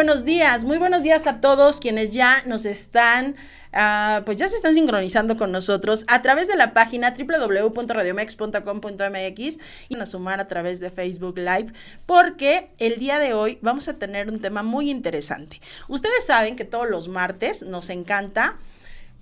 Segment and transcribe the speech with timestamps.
[0.00, 3.36] Buenos días, muy buenos días a todos quienes ya nos están,
[3.74, 9.58] uh, pues ya se están sincronizando con nosotros a través de la página www.radiomex.com.mx
[9.90, 11.74] y a sumar a través de Facebook Live,
[12.06, 15.60] porque el día de hoy vamos a tener un tema muy interesante.
[15.86, 18.56] Ustedes saben que todos los martes nos encanta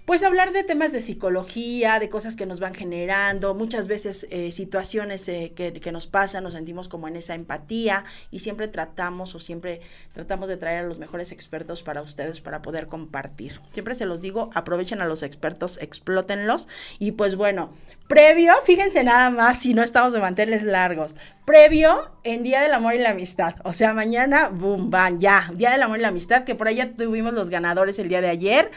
[0.08, 4.50] pues hablar de temas de psicología, de cosas que nos van generando, muchas veces eh,
[4.52, 9.38] situaciones eh, que, nos pasan, nos sentimos como en esa empatía y siempre tratamos o
[9.38, 9.82] siempre
[10.14, 13.60] tratamos de traer a los mejores expertos para ustedes para poder compartir.
[13.72, 17.70] Siempre se los digo, aprovechen a los expertos, explótenlos y pues bueno,
[18.06, 22.94] previo, fíjense nada más si no estamos de manteles largos, previo en Día del Amor
[22.94, 26.44] y la Amistad, o sea, mañana, boom, van, ya, Día del Amor y la Amistad,
[26.44, 28.70] que por ya tuvimos los ganadores el día de ayer.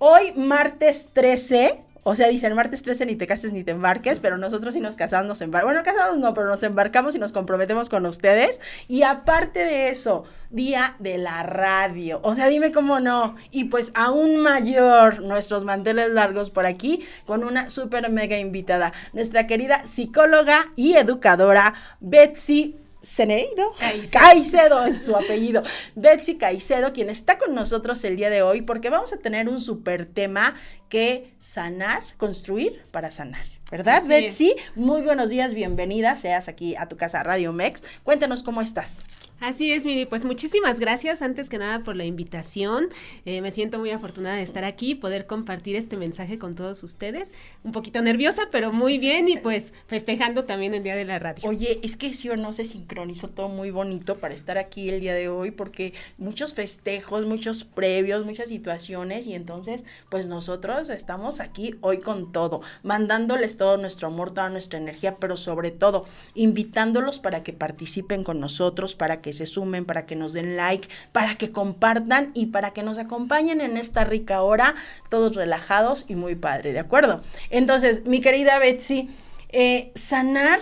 [0.00, 4.38] Hoy, martes 13, o sea, dicen martes 13 ni te cases ni te embarques, pero
[4.38, 5.74] nosotros sí nos casamos, nos embarcamos.
[5.74, 8.60] Bueno, casados no, pero nos embarcamos y nos comprometemos con ustedes.
[8.86, 12.20] Y aparte de eso, día de la radio.
[12.22, 13.34] O sea, dime cómo no.
[13.50, 19.48] Y pues aún mayor, nuestros manteles largos por aquí, con una súper mega invitada, nuestra
[19.48, 24.10] querida psicóloga y educadora Betsy Ceneido, Caicedo.
[24.12, 25.62] Caicedo es su apellido,
[25.94, 29.60] Betsy Caicedo, quien está con nosotros el día de hoy, porque vamos a tener un
[29.60, 30.54] super tema
[30.88, 33.46] que sanar, construir para sanar.
[33.70, 34.54] ¿Verdad, Así Betsy?
[34.56, 34.76] Es.
[34.76, 37.82] Muy buenos días, bienvenida, seas aquí a tu casa Radio Mex.
[38.02, 39.04] Cuéntanos cómo estás.
[39.40, 42.88] Así es, Miri, pues muchísimas gracias antes que nada por la invitación.
[43.24, 47.32] Eh, me siento muy afortunada de estar aquí, poder compartir este mensaje con todos ustedes.
[47.62, 51.48] Un poquito nerviosa, pero muy bien y pues festejando también el Día de la Radio.
[51.48, 55.00] Oye, es que sí o no se sincronizó todo muy bonito para estar aquí el
[55.00, 61.38] día de hoy porque muchos festejos, muchos previos, muchas situaciones y entonces pues nosotros estamos
[61.38, 67.20] aquí hoy con todo, mandándoles todo nuestro amor, toda nuestra energía, pero sobre todo invitándolos
[67.20, 71.34] para que participen con nosotros, para que se sumen, para que nos den like, para
[71.34, 74.74] que compartan y para que nos acompañen en esta rica hora,
[75.08, 77.22] todos relajados y muy padre, ¿de acuerdo?
[77.50, 79.08] Entonces, mi querida Betsy,
[79.50, 80.60] eh, sanar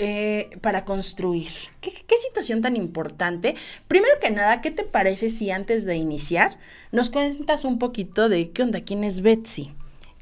[0.00, 1.50] eh, para construir.
[1.80, 3.56] ¿Qué, ¿Qué, situación tan importante?
[3.88, 6.56] Primero que nada, ¿qué te parece si antes de iniciar
[6.92, 9.72] nos cuentas un poquito de qué onda, quién es Betsy?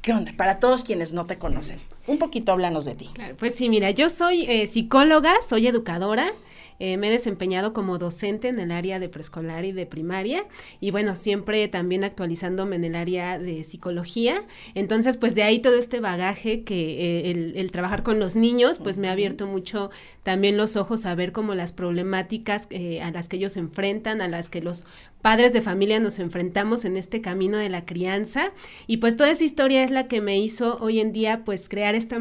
[0.01, 0.31] ¿Qué onda?
[0.35, 1.79] Para todos quienes no te conocen.
[2.07, 3.09] Un poquito háblanos de ti.
[3.13, 6.31] Claro, pues sí, mira, yo soy eh, psicóloga, soy educadora.
[6.79, 10.45] Eh, me he desempeñado como docente en el área de preescolar y de primaria
[10.79, 14.41] y bueno, siempre también actualizándome en el área de psicología.
[14.75, 18.79] Entonces, pues de ahí todo este bagaje que eh, el, el, trabajar con los niños,
[18.79, 19.89] pues me ha abierto mucho
[20.23, 24.21] también los ojos a ver como las problemáticas eh, a las que ellos se enfrentan,
[24.21, 24.85] a las que los
[25.21, 28.53] padres de familia nos enfrentamos en este camino de la crianza.
[28.85, 31.95] Y pues toda esa historia es la que me hizo hoy en día pues crear
[31.95, 32.19] esta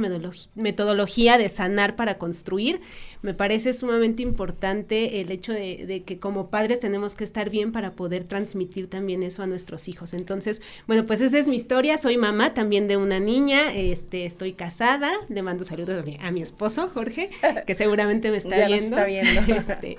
[0.54, 2.80] metodología de sanar para construir.
[3.26, 7.72] Me parece sumamente importante el hecho de, de, que como padres tenemos que estar bien
[7.72, 10.14] para poder transmitir también eso a nuestros hijos.
[10.14, 11.96] Entonces, bueno, pues esa es mi historia.
[11.96, 16.30] Soy mamá también de una niña, este, estoy casada, le mando saludos a mi, a
[16.30, 17.30] mi esposo, Jorge,
[17.66, 18.96] que seguramente me está ya viendo.
[18.96, 19.40] Está viendo.
[19.56, 19.96] Este,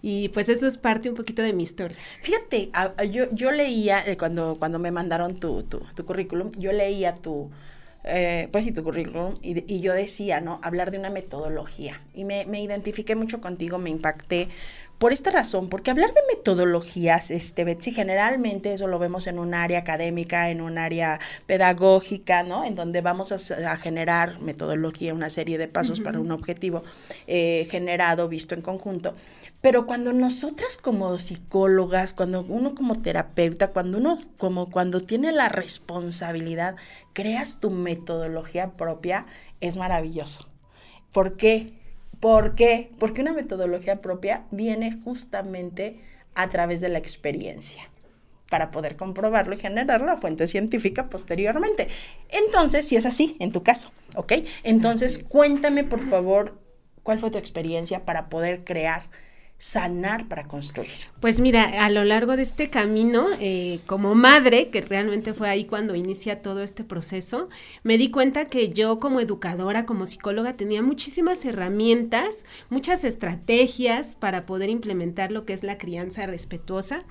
[0.00, 1.98] y pues eso es parte un poquito de mi historia.
[2.22, 2.70] Fíjate,
[3.10, 7.50] yo, yo leía, eh, cuando, cuando me mandaron tu, tu, tu currículum, yo leía tu,
[8.04, 10.60] eh, pues sí, tu currículum, y, y, yo decía, ¿no?
[10.62, 12.00] Hablar de una metodología.
[12.14, 14.48] Y me, me identifiqué mucho contigo, me impacté
[15.00, 19.54] por esta razón, porque hablar de metodologías, este, Betsy, generalmente eso lo vemos en un
[19.54, 22.66] área académica, en un área pedagógica, ¿no?
[22.66, 26.04] En donde vamos a, a generar metodología, una serie de pasos uh -huh.
[26.04, 26.82] para un objetivo
[27.26, 29.14] eh, generado, visto en conjunto.
[29.60, 35.48] Pero cuando nosotras como psicólogas, cuando uno como terapeuta, cuando uno como cuando tiene la
[35.50, 36.76] responsabilidad,
[37.12, 39.26] creas tu metodología propia,
[39.60, 40.48] es maravilloso.
[41.12, 41.78] ¿Por qué?
[42.20, 42.90] ¿Por qué?
[42.98, 46.00] Porque una metodología propia viene justamente
[46.34, 47.82] a través de la experiencia.
[48.50, 51.88] para poder comprobarlo y generar la fuente científica posteriormente.
[52.28, 54.32] Entonces, si es así, en tu caso, ¿ok?
[54.64, 56.58] Entonces, cuéntame, por favor,
[57.04, 59.08] cuál fue tu experiencia para poder crear
[59.60, 60.88] sanar para construir?
[61.20, 65.66] Pues mira, a lo largo de este camino, eh, como madre, que realmente fue ahí
[65.66, 67.50] cuando inicia todo este proceso,
[67.82, 74.46] me di cuenta que yo como educadora, como psicóloga, tenía muchísimas herramientas, muchas estrategias para
[74.46, 77.04] poder implementar lo que es la crianza respetuosa.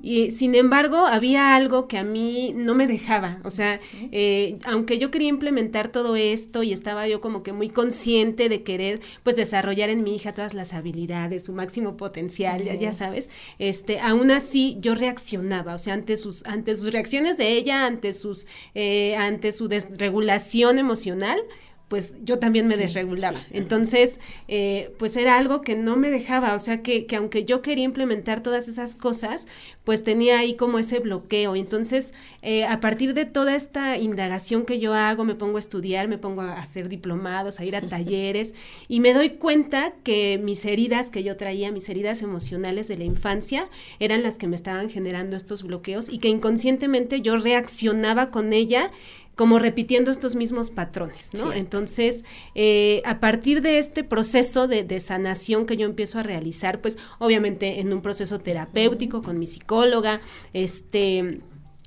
[0.00, 3.40] Y sin embargo, había algo que a mí no me dejaba.
[3.42, 3.80] O sea,
[4.12, 8.62] eh, aunque yo quería implementar todo esto y estaba yo como que muy consciente de
[8.62, 13.28] querer pues desarrollar en mi hija todas las habilidades, su máximo potencial, ya, sabes,
[13.58, 18.12] este, aún así yo reaccionaba, o sea, ante sus, ante sus reacciones de ella, ante
[18.12, 21.40] sus, eh, ante su desregulación emocional,
[21.88, 23.40] pues yo también me desregulaba.
[23.52, 24.18] Entonces,
[24.48, 27.84] eh, pues era algo que no me dejaba, o sea, que, que, aunque yo quería
[27.84, 29.46] implementar todas esas cosas,
[29.84, 31.54] pues tenía ahí como ese bloqueo.
[31.54, 32.12] Entonces,
[32.42, 36.18] eh, a partir de toda esta indagación que yo hago, me pongo a estudiar, me
[36.18, 38.54] pongo a hacer diplomados, a ir a talleres,
[38.88, 43.04] y me doy cuenta que mis heridas que yo traía, mis heridas emocionales de la
[43.04, 48.52] infancia, eran las que me estaban generando estos bloqueos y que inconscientemente yo reaccionaba con
[48.52, 48.90] ella
[49.36, 51.52] como repitiendo estos mismos patrones, ¿no?
[51.52, 52.24] Entonces,
[52.54, 56.98] eh, a partir de este proceso de, de, sanación que yo empiezo a realizar, pues
[57.18, 60.22] obviamente en un proceso terapéutico con mi psicóloga,
[60.54, 61.40] este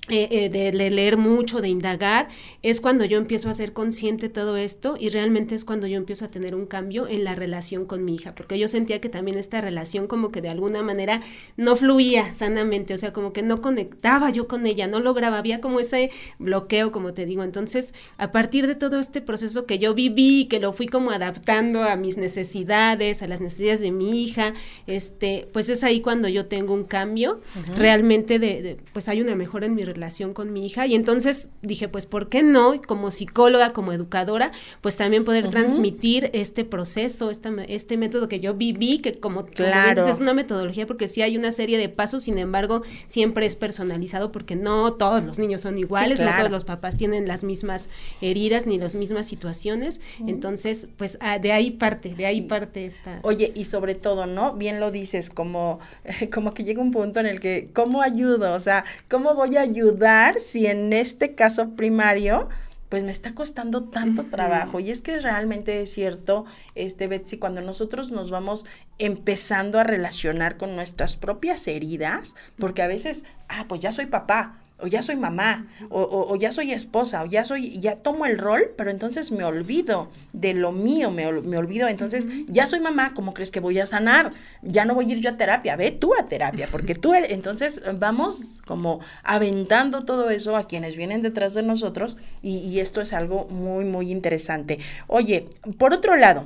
[0.09, 2.27] eh, eh, de, leer mucho, de indagar,
[2.63, 5.97] es cuando yo empiezo a ser consciente de todo esto y realmente es cuando yo
[5.97, 9.09] empiezo a tener un cambio en la relación con mi hija, porque yo sentía que
[9.09, 11.21] también esta relación como que de alguna manera
[11.57, 15.61] no fluía sanamente, o sea, como que no conectaba yo con ella, no lograba, había
[15.61, 16.09] como ese
[16.39, 17.43] bloqueo, como te digo.
[17.43, 21.83] Entonces, a partir de todo este proceso que yo viví, que lo fui como adaptando
[21.83, 24.53] a mis necesidades, a las necesidades de mi hija,
[24.87, 27.41] este, pues es ahí cuando yo tengo un cambio,
[27.75, 31.49] realmente de, pues hay una mejora en mi relación relación con mi hija y entonces
[31.61, 32.81] dije, pues, ¿por qué no?
[32.87, 38.53] Como psicóloga, como educadora, pues también poder transmitir este proceso, esta, este método que yo
[38.53, 40.07] viví, que como, claro.
[40.07, 44.31] es una metodología porque sí hay una serie de pasos, sin embargo, siempre es personalizado
[44.31, 47.89] porque no todos los niños son iguales, no todos los papás tienen las mismas
[48.21, 53.19] heridas ni las mismas situaciones, entonces, pues ah, de ahí parte, de ahí parte esta.
[53.23, 54.53] Oye, y sobre todo, ¿no?
[54.53, 55.79] Bien lo dices, como,
[56.33, 58.53] como que llega un punto en el que, ¿cómo ayudo?
[58.53, 59.88] O sea, ¿cómo voy a ayudar?
[60.37, 62.49] Si en este caso primario
[62.89, 64.79] pues me está costando tanto trabajo.
[64.79, 68.65] Y es que realmente es cierto, este Betsy, cuando nosotros nos vamos
[68.97, 74.59] empezando a relacionar con nuestras propias heridas, porque a veces, ah, pues ya soy papá,
[74.81, 78.71] o ya soy mamá, o, ya soy esposa, o ya soy, ya tomo el rol,
[78.77, 83.33] pero entonces me olvido de lo mío, me, me olvido, entonces ya soy mamá, ¿cómo
[83.33, 84.31] crees que voy a sanar?
[84.61, 87.31] Ya no voy a ir yo a terapia, ve tú a terapia, porque tú, eres,
[87.31, 93.11] entonces vamos como aventando todo eso a quienes vienen detrás de nosotros y, esto es
[93.11, 94.79] algo muy, muy interesante.
[95.07, 96.45] Oye, por otro lado,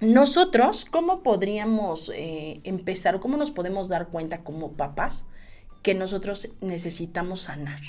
[0.00, 5.26] nosotros, ¿cómo podríamos eh, empezar, cómo nos podemos dar cuenta como papás?
[5.82, 7.80] Que nosotros necesitamos sanar.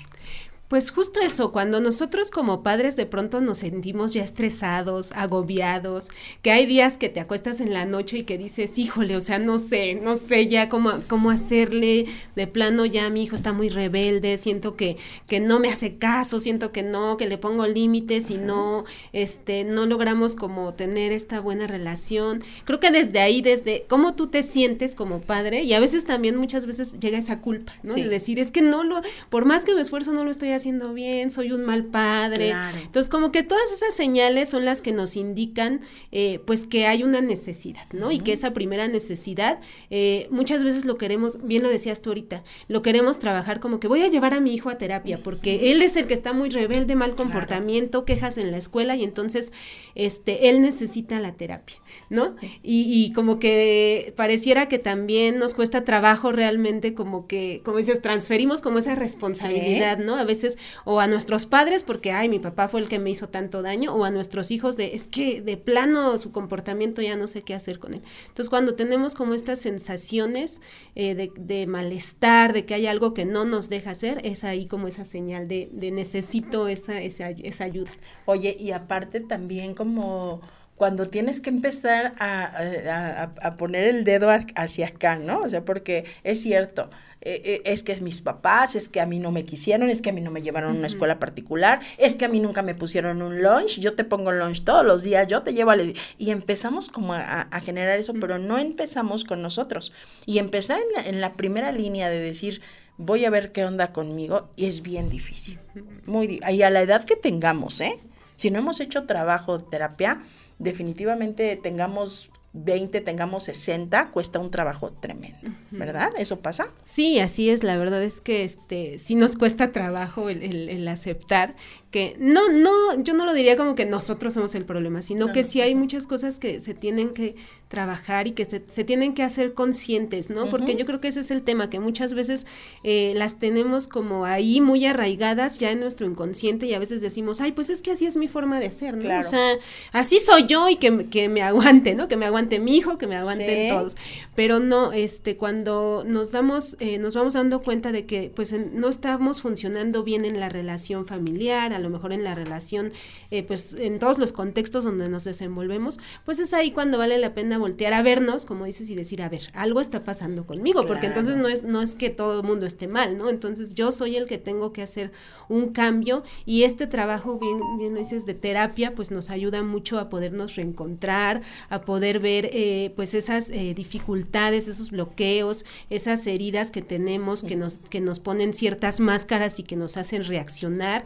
[0.71, 6.07] Pues justo eso, cuando nosotros como padres de pronto nos sentimos ya estresados, agobiados,
[6.41, 9.37] que hay días que te acuestas en la noche y que dices, híjole, o sea,
[9.37, 12.05] no sé, no sé ya cómo, cómo hacerle,
[12.37, 14.95] de plano ya mi hijo está muy rebelde, siento que,
[15.27, 19.65] que no me hace caso, siento que no, que le pongo límites y no, este,
[19.65, 22.45] no logramos como tener esta buena relación.
[22.63, 26.37] Creo que desde ahí, desde cómo tú te sientes como padre, y a veces también
[26.37, 27.93] muchas veces llega esa culpa, ¿no?
[27.93, 30.60] De decir, es que no lo, por más que me esfuerzo, no lo estoy haciendo
[30.61, 32.53] haciendo bien, soy un mal padre.
[32.81, 37.03] Entonces, como que todas esas señales son las que nos indican, eh, pues, que hay
[37.03, 38.11] una necesidad, ¿no?
[38.11, 42.43] Y que esa primera necesidad, eh, muchas veces lo queremos, bien lo decías tú ahorita,
[42.67, 45.81] lo queremos trabajar como que voy a llevar a mi hijo a terapia, porque él
[45.81, 49.51] es el que está muy rebelde, mal comportamiento, quejas en la escuela, y entonces,
[49.95, 51.77] este, él necesita la terapia,
[52.09, 52.35] ¿no?
[52.63, 58.61] Y, como que pareciera que también nos cuesta trabajo realmente como que, como dices, transferimos
[58.61, 60.15] como esa responsabilidad, ¿no?
[60.15, 60.50] A veces
[60.85, 63.93] o a nuestros padres porque, ay, mi papá fue el que me hizo tanto daño,
[63.93, 67.53] o a nuestros hijos de, es que de plano su comportamiento ya no sé qué
[67.53, 68.01] hacer con él.
[68.27, 70.61] Entonces, cuando tenemos como estas sensaciones
[70.95, 74.87] eh, de, malestar, de que hay algo que no nos deja hacer, es ahí como
[74.87, 77.91] esa señal de, necesito esa, esa, ayuda.
[78.25, 80.41] Oye, y aparte también como
[80.81, 85.41] cuando tienes que empezar a, a, poner el dedo hacia acá, ¿no?
[85.41, 86.89] O sea, porque es cierto,
[87.21, 90.01] eh, eh, es que es mis papás, es que a mí no me quisieron, es
[90.01, 92.63] que a mí no me llevaron a una escuela particular, es que a mí nunca
[92.63, 95.77] me pusieron un lunch, yo te pongo lunch todos los días, yo te llevo a...
[96.17, 99.93] Y empezamos como a, generar eso, pero no empezamos con nosotros.
[100.25, 102.59] Y empezar en la, en la primera línea de decir,
[102.97, 105.59] voy a ver qué onda conmigo y es bien difícil.
[106.07, 107.93] Muy y a la edad que tengamos, ¿eh?
[108.33, 110.19] Si no hemos hecho trabajo de terapia,
[110.61, 116.11] definitivamente tengamos 20, tengamos 60, cuesta un trabajo tremendo, ¿verdad?
[116.17, 116.67] ¿Eso pasa?
[116.83, 121.55] Sí, así es, la verdad es que este sí nos cuesta trabajo el, el aceptar
[121.91, 125.43] que no, no, yo no lo diría como que nosotros somos el problema, sino que
[125.43, 127.35] sí hay muchas cosas que se tienen que
[127.67, 130.49] trabajar y que se, tienen que hacer conscientes, ¿no?
[130.49, 132.45] Porque yo creo que ese es el tema, que muchas veces
[132.83, 137.41] eh, las tenemos como ahí muy arraigadas ya en nuestro inconsciente y a veces decimos,
[137.41, 139.19] ay, pues es que así es mi forma de ser, ¿no?
[139.19, 139.57] O sea,
[139.91, 142.07] así soy yo y que, que, me aguante, ¿no?
[142.07, 143.97] Que me aguante mi hijo, que me aguanten todos.
[144.35, 148.87] Pero no, este, cuando nos damos, eh, nos vamos dando cuenta de que pues no
[148.87, 152.93] estamos funcionando bien en la relación familiar, lo mejor en la relación,
[153.29, 157.33] eh, pues en todos los contextos donde nos desenvolvemos, pues es ahí cuando vale la
[157.33, 161.07] pena voltear a vernos, como dices, y decir, a ver, algo está pasando conmigo, porque
[161.07, 163.29] entonces no es, no es que todo el mundo esté mal, ¿no?
[163.29, 165.11] Entonces yo soy el que tengo que hacer
[165.49, 169.99] un cambio y este trabajo, bien, bien lo dices, de terapia, pues nos ayuda mucho
[169.99, 176.71] a podernos reencontrar, a poder ver eh, pues esas eh, dificultades, esos bloqueos, esas heridas
[176.71, 181.05] que tenemos, que nos, que nos ponen ciertas máscaras y que nos hacen reaccionar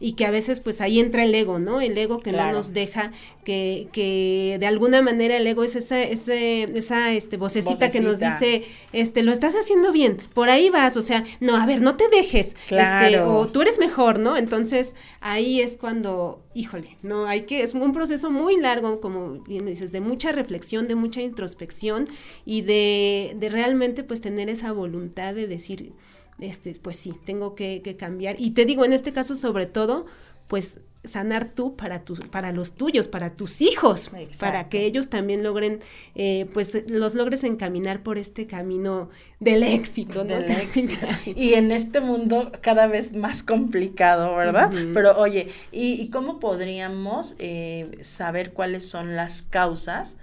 [0.00, 1.80] y que a veces pues ahí entra el ego, ¿no?
[1.80, 3.12] El ego que no nos deja,
[3.44, 8.20] que, que de alguna manera el ego es esa, ese, esa este, vocecita, que nos
[8.20, 11.96] dice, este, lo estás haciendo bien, por ahí vas, o sea, no, a ver, no
[11.96, 14.36] te dejes, este, o tú eres mejor, ¿no?
[14.36, 19.66] Entonces ahí es cuando, híjole, no, hay que, es un proceso muy largo, como bien
[19.66, 22.06] dices, de mucha reflexión, de mucha introspección
[22.44, 25.92] y de, de realmente pues tener esa voluntad de decir,
[26.38, 28.36] este, pues sí, tengo que, cambiar.
[28.38, 30.06] Y te digo, en este caso sobre todo,
[30.48, 34.10] pues sanar tú para, tu, para los tuyos, para tus hijos,
[34.40, 35.80] para que ellos también logren,
[36.14, 41.06] eh, pues los logres encaminar por este camino del éxito, Del éxito.
[41.36, 44.72] Y en este mundo cada vez más complicado, ¿verdad?
[44.94, 50.16] Pero oye, ¿y, cómo podríamos eh, saber cuáles son las causas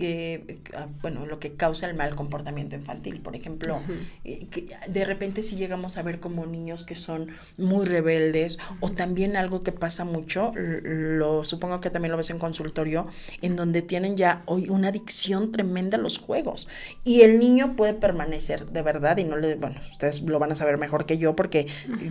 [0.00, 3.20] eh, ah, bueno, lo que causa el mal comportamiento infantil.
[3.20, 3.80] Por ejemplo,
[4.24, 4.46] eh,
[4.88, 9.62] de repente si llegamos a ver como niños que son muy rebeldes o también algo
[9.62, 13.06] que pasa mucho, lo supongo que también lo ves en consultorio,
[13.42, 16.66] en donde tienen ya hoy una adicción tremenda a los juegos.
[17.04, 20.56] Y el niño puede permanecer de verdad y no le, bueno, ustedes lo van a
[20.56, 21.66] saber mejor que yo porque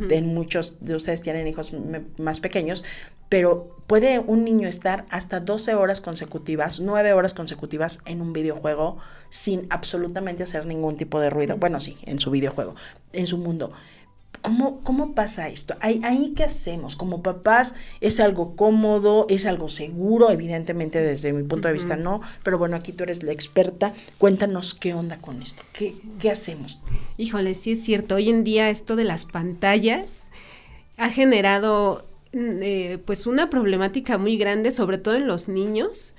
[0.10, 1.74] en muchos de ustedes tienen hijos
[2.18, 2.86] más pequeños,
[3.28, 7.65] pero puede un niño estar hasta 12 horas consecutivas, 9 horas consecutivas
[8.06, 8.98] en un videojuego
[9.30, 11.58] sin absolutamente hacer ningún tipo de ruido.
[11.58, 12.76] Bueno, sí, en su videojuego,
[13.14, 13.72] en su mundo.
[14.42, 15.76] ¿Cómo, ¿Cómo, pasa esto?
[15.80, 16.96] ¿Ahí, ¿Ahí qué hacemos?
[16.96, 19.26] Como papás, ¿es algo cómodo?
[19.28, 20.30] ¿Es algo seguro?
[20.30, 23.94] Evidentemente desde mi punto de vista no, pero bueno, aquí tú eres la experta.
[24.20, 25.64] Cuéntanos qué onda con esto.
[25.74, 26.80] ¿Qué, qué hacemos?
[27.18, 28.16] Híjole, sí es cierto.
[28.16, 30.30] Hoy en día esto de las pantallas
[30.98, 32.06] ha generado
[32.36, 36.16] Mm, eh, pues una problemática muy grande, sobre todo en los niños,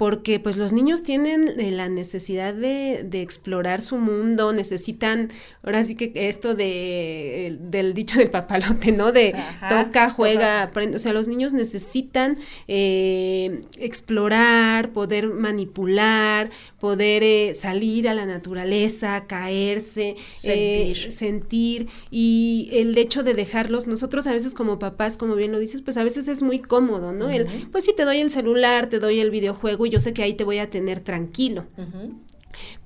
[0.00, 5.28] porque pues los niños tienen eh, la necesidad de, de, explorar su mundo, necesitan,
[5.62, 9.12] ahora sí que esto de, del dicho del papalote, ¿no?
[9.12, 9.34] De
[9.68, 18.08] toca, juega, aprende, o sea, los niños necesitan eh, explorar, poder manipular, poder eh, salir
[18.08, 21.12] a la naturaleza, caerse, sentir.
[21.12, 25.82] sentir, y el hecho de dejarlos, nosotros a veces como papás, como bien lo dices,
[25.82, 27.28] pues a veces es muy cómodo, ¿no?
[27.28, 30.34] el, pues si te doy el celular, te doy el videojuego, yo sé que ahí
[30.34, 31.66] te voy a tener tranquilo.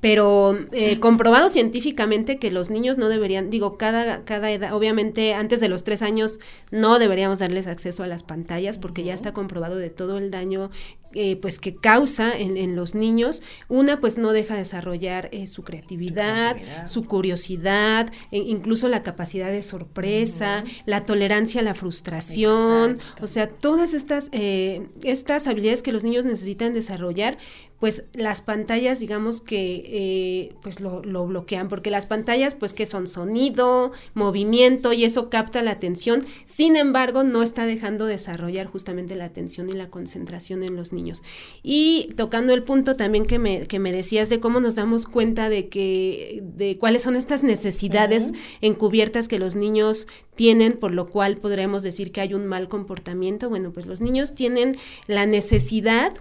[0.00, 5.60] Pero eh, comprobado científicamente que los niños no deberían, digo, cada, cada edad, obviamente antes
[5.60, 6.38] de los tres años
[6.70, 10.70] no deberíamos darles acceso a las pantallas porque ya está comprobado de todo el daño
[11.14, 13.42] eh, pues que causa en, los niños.
[13.68, 16.56] Una pues no deja desarrollar eh, su creatividad,
[16.86, 23.48] su curiosidad, e incluso la capacidad de sorpresa, la tolerancia a la frustración, o sea,
[23.48, 27.38] todas estas, estas habilidades que los niños necesitan desarrollar
[27.84, 32.86] pues las pantallas, digamos que eh, pues lo, lo, bloquean, porque las pantallas, pues que
[32.86, 39.16] son sonido, movimiento y eso capta la atención, sin embargo, no está dejando desarrollar justamente
[39.16, 41.03] la atención y la concentración en los niños.
[41.62, 45.48] Y tocando el punto también que me, que me decías de cómo nos damos cuenta
[45.48, 51.36] de que, de cuáles son estas necesidades encubiertas que los niños tienen, por lo cual
[51.36, 56.14] podremos decir que hay un mal comportamiento, bueno, pues los niños tienen la necesidad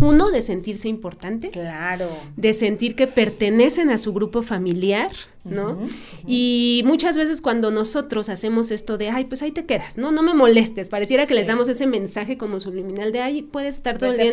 [0.00, 1.52] uno, de sentirse importantes.
[1.52, 2.08] Claro.
[2.36, 5.10] De sentir que pertenecen a su grupo familiar,
[5.44, 5.78] ¿no?
[6.26, 10.12] Y muchas veces cuando nosotros hacemos esto de, ay, pues ahí te quedas, ¿no?
[10.12, 10.88] No me molestes.
[10.88, 14.28] Pareciera que les damos ese mensaje como subliminal de, ay, puedes estar todo el día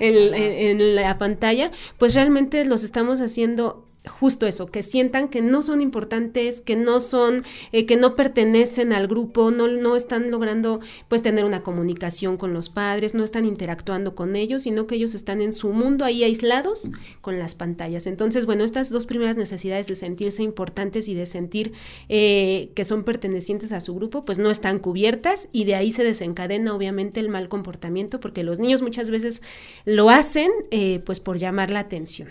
[0.00, 1.70] en la, en la, pantalla.
[1.96, 7.00] Pues realmente los estamos haciendo justo eso, que sientan que no son importantes, que no
[7.00, 12.36] son, eh, que no pertenecen al grupo, no, no están logrando pues tener una comunicación
[12.36, 16.04] con los padres, no están interactuando con ellos, sino que ellos están en su mundo
[16.04, 16.90] ahí aislados
[17.20, 18.06] con las pantallas.
[18.06, 21.72] Entonces, bueno, estas dos primeras necesidades de sentirse importantes y de sentir
[22.08, 26.04] eh, que son pertenecientes a su grupo, pues no están cubiertas y de ahí se
[26.04, 29.42] desencadena obviamente el mal comportamiento, porque los niños muchas veces
[29.84, 32.28] lo hacen eh, pues por llamar la atención.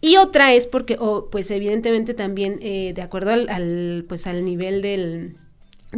[0.00, 0.98] Y otra es porque,
[1.30, 5.36] pues evidentemente también eh, de acuerdo al, pues al nivel del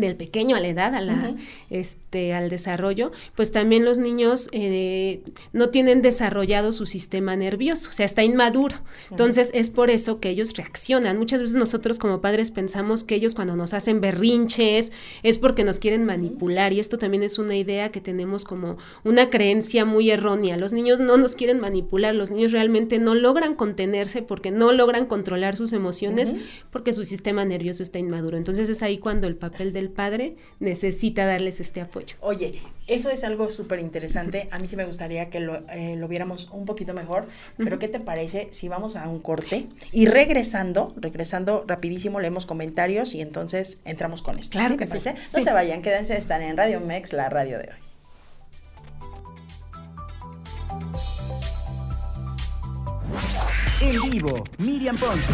[0.01, 1.35] del pequeño a la edad, a la,
[1.71, 7.93] este, al desarrollo, pues también los niños eh, no tienen desarrollado su sistema nervioso, o
[7.93, 8.77] sea, está inmaduro.
[9.11, 11.19] Entonces, es por eso que ellos reaccionan.
[11.19, 15.79] Muchas veces nosotros como padres pensamos que ellos cuando nos hacen berrinches es porque nos
[15.79, 20.57] quieren manipular y esto también es una idea que tenemos como una creencia muy errónea.
[20.57, 25.07] Los niños no nos quieren manipular, los niños realmente no logran contenerse porque no logran
[25.07, 26.33] controlar sus emociones
[26.71, 28.37] porque su sistema nervioso está inmaduro.
[28.37, 32.17] Entonces, es ahí cuando el papel del padre necesita darles este apoyo.
[32.21, 34.49] Oye, eso es algo súper interesante.
[34.51, 38.01] A mí sí me gustaría que eh, lo, viéramos un poquito mejor, pero ¿qué te
[38.01, 44.23] parece si vamos a un corte y regresando, regresando rapidísimo, leemos comentarios y entonces entramos
[44.23, 44.59] con esto?
[44.59, 47.89] Claro que No se vayan, quédense, están en Radio Mex, la radio de hoy.
[53.81, 55.33] En vivo, Miriam Ponce.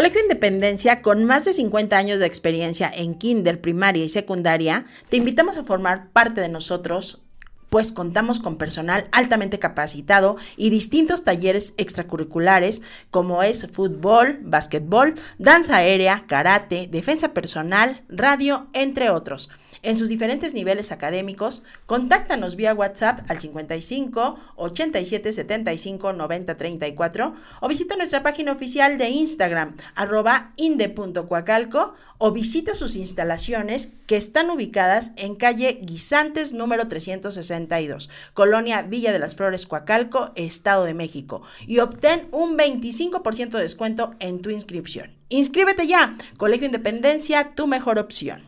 [0.00, 5.18] Colegio Independencia, con más de 50 años de experiencia en kinder, primaria y secundaria, te
[5.18, 7.20] invitamos a formar parte de nosotros
[7.68, 12.80] pues contamos con personal altamente capacitado y distintos talleres extracurriculares
[13.10, 19.50] como es fútbol, básquetbol, danza aérea, karate, defensa personal, radio, entre otros
[19.82, 27.68] en sus diferentes niveles académicos, contáctanos vía WhatsApp al 55 87 75 90 34 o
[27.68, 35.12] visita nuestra página oficial de Instagram arroba inde.coacalco o visita sus instalaciones que están ubicadas
[35.16, 41.78] en calle Guisantes número 362, Colonia Villa de las Flores, Coacalco, Estado de México y
[41.78, 45.16] obtén un 25% de descuento en tu inscripción.
[45.30, 48.42] Inscríbete ya, Colegio Independencia, tu mejor opción.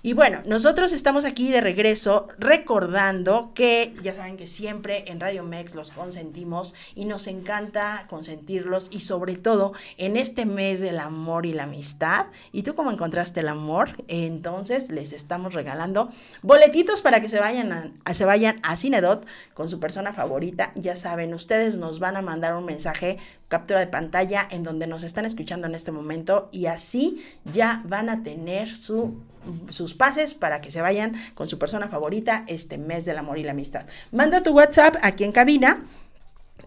[0.00, 5.42] Y bueno, nosotros estamos aquí de regreso recordando que ya saben que siempre en Radio
[5.42, 11.46] Mex los consentimos y nos encanta consentirlos y sobre todo en este mes del amor
[11.46, 12.26] y la amistad.
[12.52, 13.90] ¿Y tú cómo encontraste el amor?
[14.06, 16.10] Entonces les estamos regalando
[16.42, 17.72] boletitos para que se vayan
[18.04, 20.70] a, se vayan a Cinedot con su persona favorita.
[20.76, 25.02] Ya saben, ustedes nos van a mandar un mensaje captura de pantalla en donde nos
[25.02, 29.16] están escuchando en este momento y así ya van a tener su
[29.70, 33.44] sus pases para que se vayan con su persona favorita este mes del amor y
[33.44, 33.86] la amistad.
[34.12, 35.84] Manda tu WhatsApp aquí en cabina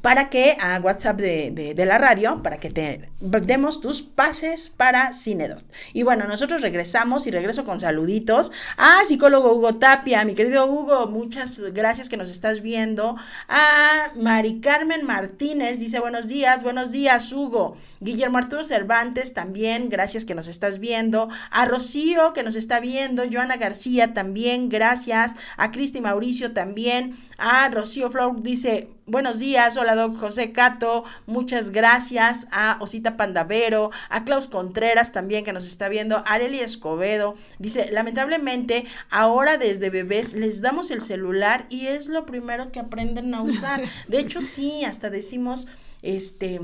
[0.01, 5.63] para que a WhatsApp de, la radio, para que te demos tus pases para Cinedot.
[5.93, 11.07] Y bueno, nosotros regresamos y regreso con saluditos a psicólogo Hugo Tapia, mi querido Hugo,
[11.07, 13.15] muchas gracias que nos estás viendo.
[13.47, 17.77] A Mari Carmen Martínez dice buenos días, buenos días Hugo.
[17.99, 21.29] Guillermo Arturo Cervantes también, gracias que nos estás viendo.
[21.51, 25.35] A Rocío que nos está viendo, Joana García también, gracias.
[25.57, 27.17] A Cristi Mauricio también.
[27.37, 33.91] A Rocío Flor dice buenos días, hola don José Cato, muchas gracias a Osita Pandavero,
[34.09, 40.33] a Klaus Contreras también que nos está viendo, Areli Escobedo, dice, lamentablemente ahora desde bebés
[40.33, 43.81] les damos el celular y es lo primero que aprenden a usar.
[44.07, 45.67] De hecho, sí, hasta decimos,
[46.01, 46.59] este,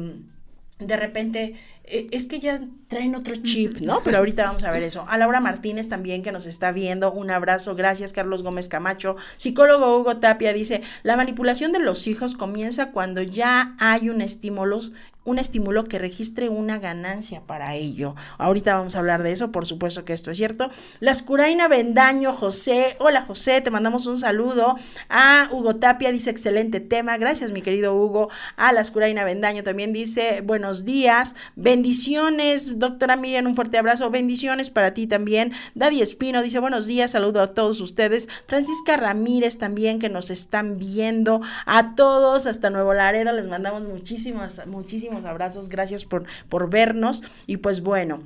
[0.79, 1.55] de repente,
[1.87, 4.01] es que ya traen otro chip, ¿no?
[4.03, 5.05] Pero ahorita vamos a ver eso.
[5.07, 9.15] A Laura Martínez también que nos está viendo, un abrazo, gracias Carlos Gómez Camacho.
[9.37, 14.81] Psicólogo Hugo Tapia dice, la manipulación de los hijos comienza cuando ya hay un estímulo
[15.27, 18.15] un estímulo que registre una ganancia para ello.
[18.37, 20.71] Ahorita vamos a hablar de eso, por supuesto que esto es cierto.
[21.01, 24.77] Las Curaina Bendaño, José, hola José, te mandamos un saludo.
[25.09, 28.29] A Hugo Tapia dice, excelente tema, gracias mi querido Hugo.
[28.55, 31.35] A Las Curaina Bendaño también dice, buenos días,
[31.77, 35.53] bendiciones, doctora Miriam, un fuerte abrazo, bendiciones para ti también.
[35.75, 38.27] Daddy Espino dice, buenos días, saludo a todos ustedes.
[38.47, 41.39] Francisca Ramírez también que nos están viendo.
[41.67, 47.57] A todos, hasta Nuevo Laredo, les mandamos muchísimas, muchísimas abrazos, gracias por, por vernos y
[47.57, 48.23] pues bueno.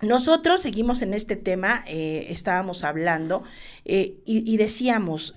[0.00, 3.42] Nosotros seguimos en este tema, eh, estábamos hablando
[3.84, 5.34] eh, y, y decíamos,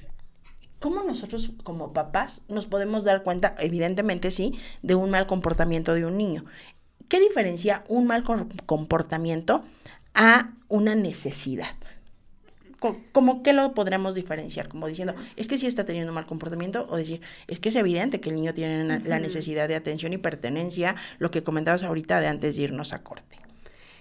[0.79, 6.05] ¿Cómo nosotros como papás nos podemos dar cuenta, evidentemente sí, de un mal comportamiento de
[6.05, 6.45] un niño?
[7.09, 8.23] ¿Qué diferencia un mal
[8.67, 9.65] comportamiento
[10.13, 11.75] a una necesidad?
[13.11, 14.69] ¿Cómo que lo podremos diferenciar?
[14.69, 17.75] Como diciendo, es que sí está teniendo un mal comportamiento o decir, es que es
[17.75, 22.21] evidente que el niño tiene la necesidad de atención y pertenencia, lo que comentabas ahorita
[22.21, 23.37] de antes de irnos a corte.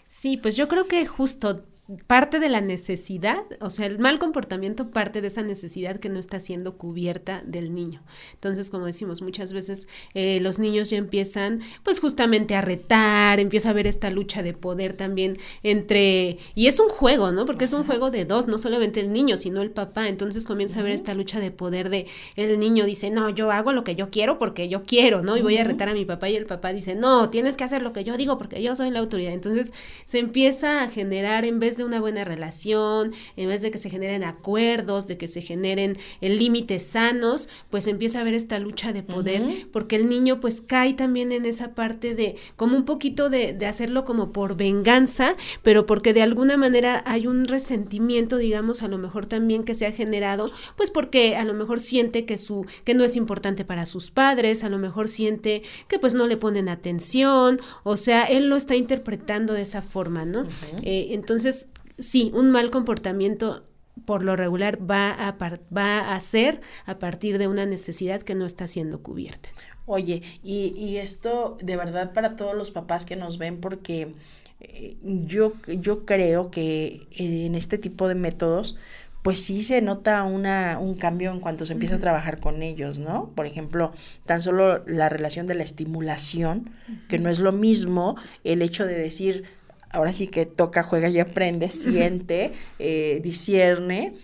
[0.07, 1.65] Sí, pues yo creo que justo
[2.07, 6.21] parte de la necesidad, o sea, el mal comportamiento parte de esa necesidad que no
[6.21, 8.03] está siendo cubierta del niño.
[8.35, 13.69] Entonces, como decimos, muchas veces eh, los niños ya empiezan, pues justamente a retar, empieza
[13.69, 17.47] a haber esta lucha de poder también entre, y es un juego, ¿no?
[17.47, 20.09] Porque es un juego de dos, no solamente el niño, sino el papá.
[20.09, 23.73] Entonces comienza a haber esta lucha de poder de, el niño dice, no, yo hago
[23.73, 25.39] lo que yo quiero porque yo quiero, ¿no?
[25.39, 27.81] Y voy a retar a mi papá y el papá dice, no, tienes que hacer
[27.81, 29.33] lo que yo digo porque yo soy la autoridad.
[29.33, 29.73] Entonces
[30.05, 33.91] se empieza a generar en vez de una buena relación, en vez de que se
[33.91, 38.93] generen acuerdos, de que se generen eh, límites sanos, pues empieza a haber esta lucha
[38.93, 43.31] de poder, porque el niño pues cae también en esa parte de como un poquito
[43.31, 48.83] de, de hacerlo como por venganza, pero porque de alguna manera hay un resentimiento, digamos,
[48.83, 52.37] a lo mejor también que se ha generado, pues porque a lo mejor siente que
[52.37, 56.27] su, que no es importante para sus padres, a lo mejor siente que pues no
[56.27, 60.47] le ponen atención, o sea, él lo está interpretando de esa forma, ¿no?
[60.83, 61.68] Eh, entonces,
[61.99, 63.65] sí, un mal comportamiento
[64.05, 65.37] por lo regular va a,
[65.77, 69.49] va a ser a partir de una necesidad que no está siendo cubierta.
[69.87, 74.15] Oye, y, y esto de verdad para todos los papás que nos ven, porque
[74.61, 78.77] eh, yo, yo creo que en este tipo de métodos,
[79.23, 82.99] pues sí se nota una, un cambio en cuanto se empieza a trabajar con ellos,
[82.99, 83.31] ¿no?
[83.35, 83.93] Por ejemplo,
[84.27, 86.71] tan solo la relación de la estimulación,
[87.09, 89.45] que no es lo mismo el hecho de decir,
[89.91, 94.15] ahora sí que toca, juega y aprende, siente, eh, discierne.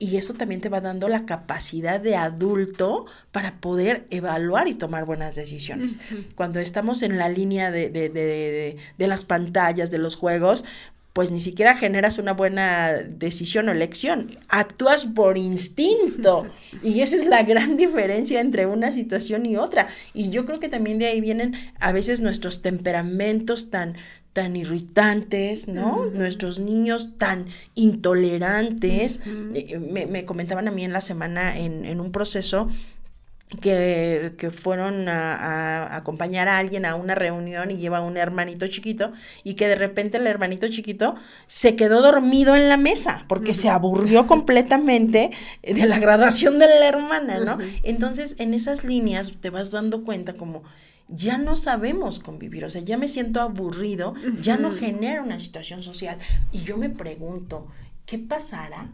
[0.00, 5.04] Y eso también te va dando la capacidad de adulto para poder evaluar y tomar
[5.04, 5.98] buenas decisiones.
[6.36, 10.64] Cuando estamos en la línea de, de, de, de, las pantallas, de los juegos,
[11.18, 16.46] pues ni siquiera generas una buena decisión o elección, actúas por instinto.
[16.84, 19.88] Y esa es la gran diferencia entre una situación y otra.
[20.14, 23.96] Y yo creo que también de ahí vienen a veces nuestros temperamentos tan
[24.38, 26.04] tan irritantes, ¿no?
[26.04, 29.20] Nuestros niños tan intolerantes.
[29.52, 32.68] Eh, me, comentaban a mí en la semana en, en un proceso
[33.60, 39.10] que, que, fueron a, acompañar a alguien a una reunión y lleva un hermanito chiquito
[39.42, 41.16] y que de repente el hermanito chiquito
[41.48, 45.30] se quedó dormido en la mesa porque se aburrió completamente
[45.64, 47.58] de la graduación de la hermana, ¿no?
[47.82, 50.62] Entonces en esas líneas te vas dando cuenta como
[51.08, 55.82] ya no sabemos convivir, o sea, ya me siento aburrido, ya no genera una situación
[55.82, 56.18] social.
[56.52, 57.68] Y yo me pregunto,
[58.06, 58.92] ¿qué pasará,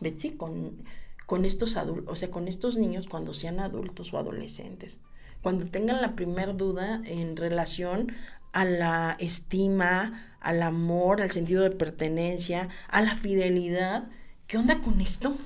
[0.00, 0.82] Betsy, con,
[1.26, 5.02] con estos adultos, o sea, con estos niños cuando sean adultos o adolescentes?
[5.42, 8.12] Cuando tengan la primer duda en relación
[8.52, 14.08] a la estima, al amor, al sentido de pertenencia, a la fidelidad,
[14.46, 15.36] ¿qué onda con esto?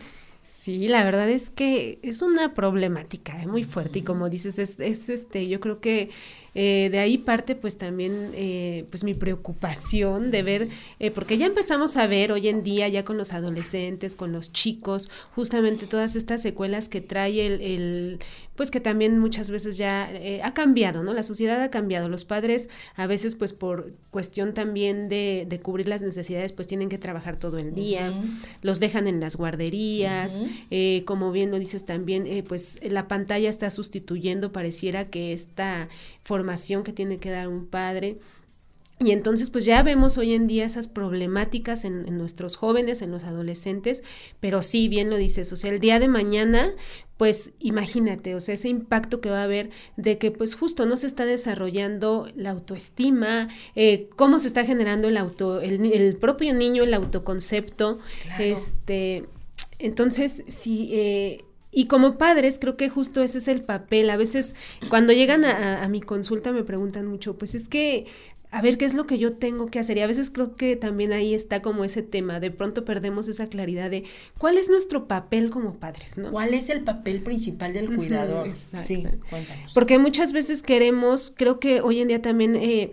[0.52, 3.46] Sí, la verdad es que es una problemática ¿eh?
[3.46, 6.10] muy fuerte y como dices, es, es este, yo creo que
[6.54, 11.46] eh, de ahí parte pues también eh, pues mi preocupación de ver, eh, porque ya
[11.46, 16.16] empezamos a ver hoy en día ya con los adolescentes, con los chicos, justamente todas
[16.16, 18.18] estas secuelas que trae el, el
[18.56, 20.10] pues que también muchas veces ya
[20.42, 21.14] ha cambiado, ¿no?
[21.14, 25.88] La sociedad ha cambiado, los padres a veces pues por cuestión también de, de cubrir
[25.88, 28.12] las necesidades pues tienen que trabajar todo el día,
[28.60, 30.42] los dejan en las guarderías,
[31.06, 35.88] como bien lo dices también, pues la pantalla está sustituyendo, pareciera que esta
[36.30, 38.20] formación que tiene que dar un padre.
[39.00, 43.24] Y entonces pues ya vemos hoy en día esas problemáticas en, nuestros jóvenes, en los
[43.24, 44.04] adolescentes,
[44.38, 46.70] pero sí, bien lo dices, o sea, el día de mañana,
[47.16, 50.96] pues imagínate, o sea, ese impacto que va a haber de que pues justo no
[50.96, 56.84] se está desarrollando la autoestima, eh, cómo se está generando el auto, el, propio niño,
[56.84, 57.98] el autoconcepto,
[58.38, 59.24] este,
[59.80, 64.10] entonces sí, eh, y como padres, creo que justo ese es el papel.
[64.10, 64.56] A veces
[64.88, 68.06] cuando llegan a, mi consulta me preguntan mucho, pues es que,
[68.50, 69.96] a ver, ¿qué es lo que yo tengo que hacer?
[69.96, 72.40] Y a veces creo que también ahí está como ese tema.
[72.40, 74.04] De pronto perdemos esa claridad de
[74.36, 76.32] cuál es nuestro papel como padres, ¿no?
[76.32, 78.50] ¿Cuál es el papel principal del cuidador?
[78.54, 79.72] sí, cuéntanos.
[79.72, 82.56] Porque muchas veces queremos, creo que hoy en día también...
[82.56, 82.90] Eh,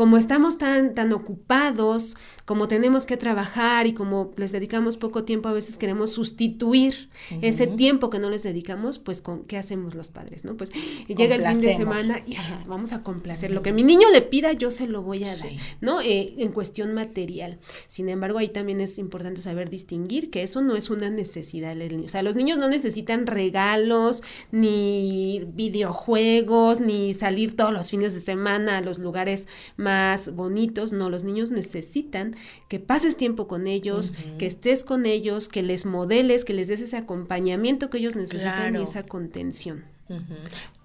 [0.00, 2.16] como estamos tan, tan ocupados,
[2.50, 7.08] como tenemos que trabajar y como les dedicamos poco tiempo, a veces queremos sustituir
[7.42, 10.56] ese tiempo que no les dedicamos, pues con qué hacemos los padres, ¿no?
[10.56, 10.72] Pues
[11.06, 12.34] llega el fin de semana y
[12.66, 13.52] vamos a complacer.
[13.52, 16.00] Lo que mi niño le pida, yo se lo voy a dar, ¿no?
[16.00, 17.60] Eh, en cuestión material.
[17.86, 21.98] Sin embargo, ahí también es importante saber distinguir que eso no es una necesidad del
[21.98, 22.06] niño.
[22.06, 28.18] O sea, los niños no necesitan regalos, ni videojuegos, ni salir todos los fines de
[28.18, 30.92] semana a los lugares más bonitos.
[30.92, 32.34] No, los niños necesitan
[32.68, 36.80] que pases tiempo con ellos, que estés con ellos, que les modeles, que les des
[36.80, 39.84] ese acompañamiento que ellos necesitan y esa contención.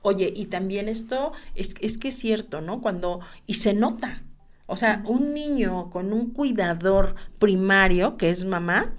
[0.01, 2.81] Oye, y también esto es, es que es cierto, ¿no?
[2.81, 4.21] Cuando, y se nota,
[4.67, 8.93] o sea, un niño con un cuidador primario, que es mamá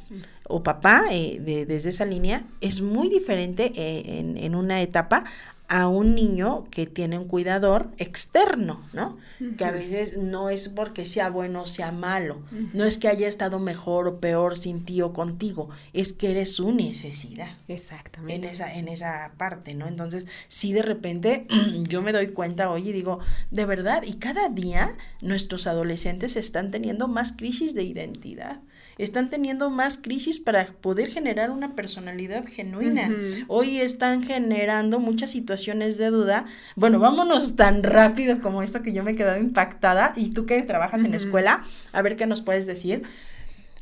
[0.48, 5.24] o papá, eh, desde esa línea, es muy diferente eh, en, en, una etapa
[5.68, 9.18] a un niño que tiene un cuidador externo, ¿no?
[9.58, 13.26] Que a veces no es porque sea bueno o sea malo, no es que haya
[13.26, 17.56] estado mejor o peor sin ti o contigo, es que eres su necesidad.
[17.68, 18.34] Exactamente.
[18.34, 19.86] En esa, en esa parte, ¿no?
[19.86, 21.46] Entonces, sí de repente
[21.88, 23.18] yo me doy cuenta hoy y digo,
[23.50, 28.60] de verdad, y cada día nuestros adolescentes están teniendo más crisis de identidad
[28.98, 33.14] están teniendo más crisis para poder generar una personalidad genuina.
[33.48, 36.46] Hoy están generando muchas situaciones de duda.
[36.76, 40.62] Bueno, vámonos tan rápido como esto que yo me he quedado impactada y tú que
[40.62, 43.02] trabajas en escuela, a ver qué nos puedes decir.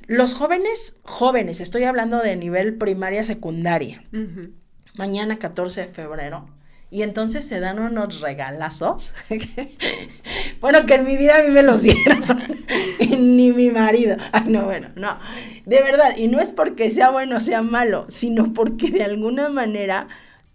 [0.06, 4.04] Los jóvenes, jóvenes, estoy hablando de nivel primaria, secundaria.
[4.96, 6.48] Mañana 14 de febrero
[6.94, 9.14] y entonces se dan unos regalazos.
[10.60, 12.24] bueno, que en mi vida a mí me los dieron.
[13.10, 14.16] Ni mi marido.
[14.46, 15.18] No, bueno, no.
[15.66, 16.16] De verdad.
[16.16, 20.06] Y no es porque sea bueno o sea malo, sino porque de alguna manera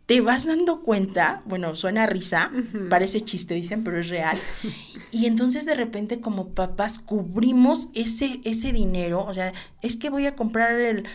[0.09, 2.51] te vas dando cuenta, bueno, suena risa,
[2.89, 4.39] parece chiste, dicen, pero es real.
[5.11, 10.27] Y entonces de repente como papás cubrimos ese, ese dinero, o sea, es que voy
[10.27, 11.07] a comprar el,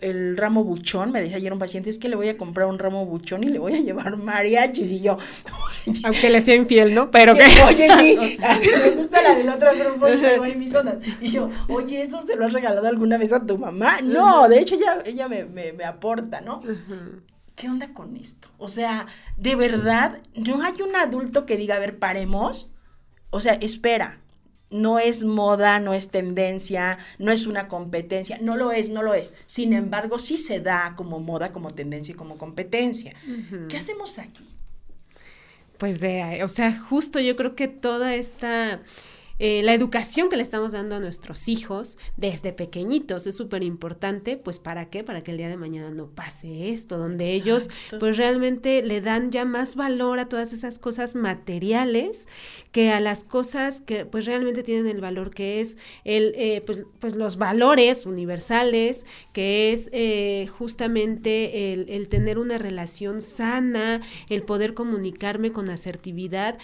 [0.00, 2.78] el, ramo buchón, me decía ayer un paciente, es que le voy a comprar un
[2.78, 5.18] ramo buchón y le voy a llevar mariachis y yo.
[6.04, 7.10] Aunque le sea infiel, ¿no?
[7.10, 7.42] Pero que...
[7.68, 8.38] Oye, sí,
[8.82, 10.96] me gusta la del otro grupo y mis ondas.
[11.20, 14.00] Y yo, oye, ¿eso se lo has regalado alguna vez a tu mamá?
[14.02, 16.62] No, de hecho ella, ella me, me, me aporta, ¿no?
[17.56, 18.48] ¿Qué onda con esto?
[18.58, 22.70] O sea, de verdad, no hay un adulto que diga, a ver, paremos.
[23.30, 24.20] O sea, espera,
[24.70, 29.14] no es moda, no es tendencia, no es una competencia, no lo es, no lo
[29.14, 29.34] es.
[29.46, 33.14] Sin embargo, sí se da como moda, como tendencia y como competencia.
[33.68, 34.48] ¿Qué hacemos aquí?
[35.78, 38.82] Pues de, o sea, justo yo creo que toda esta
[39.38, 44.36] eh, la educación que le estamos dando a nuestros hijos desde pequeñitos es súper importante,
[44.36, 45.04] pues ¿para qué?
[45.04, 49.30] Para que el día de mañana no pase esto, donde ellos pues realmente le dan
[49.30, 52.28] ya más valor a todas esas cosas materiales
[52.72, 56.84] que a las cosas que pues realmente tienen el valor que es el, eh, pues,
[57.00, 64.42] pues, los valores universales, que es eh, justamente el, el, tener una relación sana, el
[64.42, 66.58] poder comunicarme con asertividad,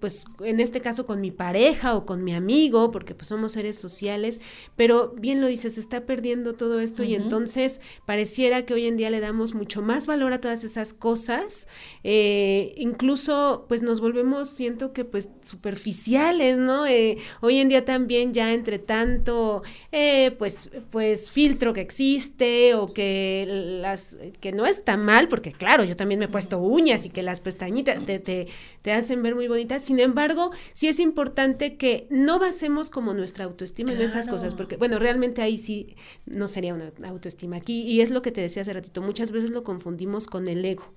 [0.00, 3.78] pues en este caso con mi pareja o con mi amigo, porque pues somos seres
[3.78, 4.40] sociales,
[4.76, 8.96] pero bien lo dices, se está perdiendo todo esto y entonces pareciera que hoy en
[8.96, 11.68] día le damos mucho más valor a todas esas cosas,
[12.02, 16.86] eh, incluso pues nos volvemos, siento que pues superficiales, ¿no?
[16.86, 22.92] Eh, hoy en día también ya entre tanto, eh, pues, pues filtro que existe o
[22.92, 23.44] que
[23.82, 27.22] las, que no está mal, porque claro, yo también me he puesto uñas y que
[27.22, 28.48] las pestañitas te, te,
[28.82, 33.12] te hacen ver muy bonitas, sin embargo, sí es importante que que no basemos como
[33.12, 37.82] nuestra autoestima en esas cosas, porque bueno, realmente ahí sí no sería una autoestima aquí,
[37.82, 40.94] y es lo que te decía hace ratito, muchas veces lo confundimos con el ego,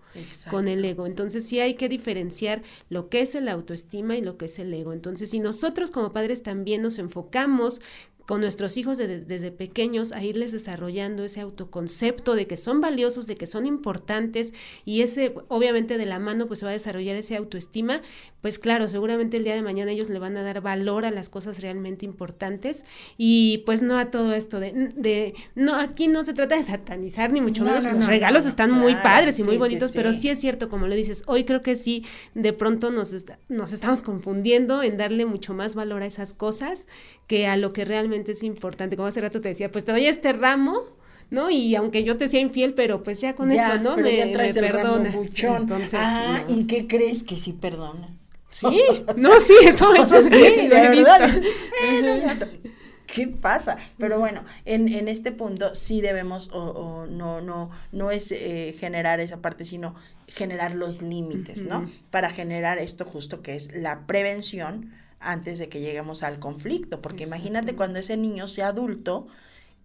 [0.49, 4.37] con el ego, entonces sí hay que diferenciar lo que es el autoestima y lo
[4.37, 7.81] que es el ego, entonces si nosotros como padres también nos enfocamos
[8.27, 13.35] con nuestros hijos desde pequeños a irles desarrollando ese autoconcepto de que son valiosos, de
[13.35, 17.37] que son importantes y ese, obviamente de la mano pues se va a desarrollar ese
[17.37, 18.01] autoestima,
[18.41, 21.29] pues claro, seguramente el día de mañana ellos le van a dar valor a las
[21.29, 22.85] cosas realmente importantes
[23.17, 27.31] y pues no a todo esto de, de no, aquí no se trata de satanizar
[27.31, 30.27] ni mucho menos, los regalos están muy padres y muy bonitos, pero sí.
[30.27, 32.03] es cierto, como le dices, hoy creo que sí,
[32.35, 33.15] de pronto nos,
[33.47, 36.87] nos estamos confundiendo en darle mucho más valor a esas cosas
[37.27, 38.95] que a lo que realmente es importante.
[38.95, 40.81] Como hace rato te decía, pues te doy este ramo,
[41.29, 41.49] ¿no?
[41.49, 43.97] Y aunque yo te sea infiel, pero pues ya con eso, ¿no?
[43.97, 45.15] me, ya traes el perdonas.
[45.15, 48.15] Entonces, ah, ¿y qué crees que sí perdona?
[48.49, 48.79] Sí,
[49.17, 51.11] no, sí, eso, eso sí, sí lo he visto.
[53.07, 53.77] ¿Qué pasa?
[53.97, 58.75] Pero bueno, en, en este punto sí debemos, o, o no, no, no es eh,
[58.77, 59.95] generar esa parte, sino
[60.27, 61.89] generar los límites, ¿no?
[62.11, 67.23] Para generar esto justo que es la prevención antes de que lleguemos al conflicto, porque
[67.23, 69.27] imagínate cuando ese niño sea adulto,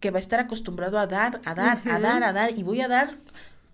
[0.01, 2.81] que va a estar acostumbrado a dar, a dar, a dar, a dar, y voy
[2.81, 3.14] a dar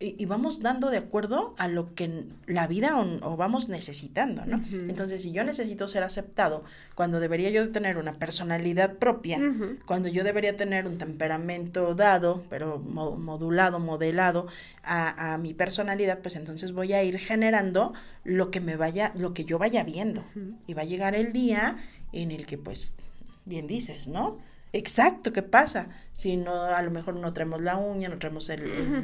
[0.01, 4.63] y, vamos dando de acuerdo a lo que la vida o, vamos necesitando, ¿no?
[4.89, 6.63] Entonces, si yo necesito ser aceptado,
[6.95, 9.41] cuando debería yo tener una personalidad propia,
[9.87, 14.47] cuando yo debería tener un temperamento dado, pero modulado, modelado
[14.85, 19.35] a, a, mi personalidad, pues entonces voy a ir generando lo que me vaya, lo
[19.35, 20.25] que yo vaya viendo.
[20.69, 21.77] Y va a llegar el día
[22.13, 22.93] en el que, pues,
[23.47, 24.39] bien dices, ¿no?
[24.73, 25.89] Exacto, ¿qué pasa?
[26.13, 28.51] Si no, a lo mejor no traemos la uña, no traemos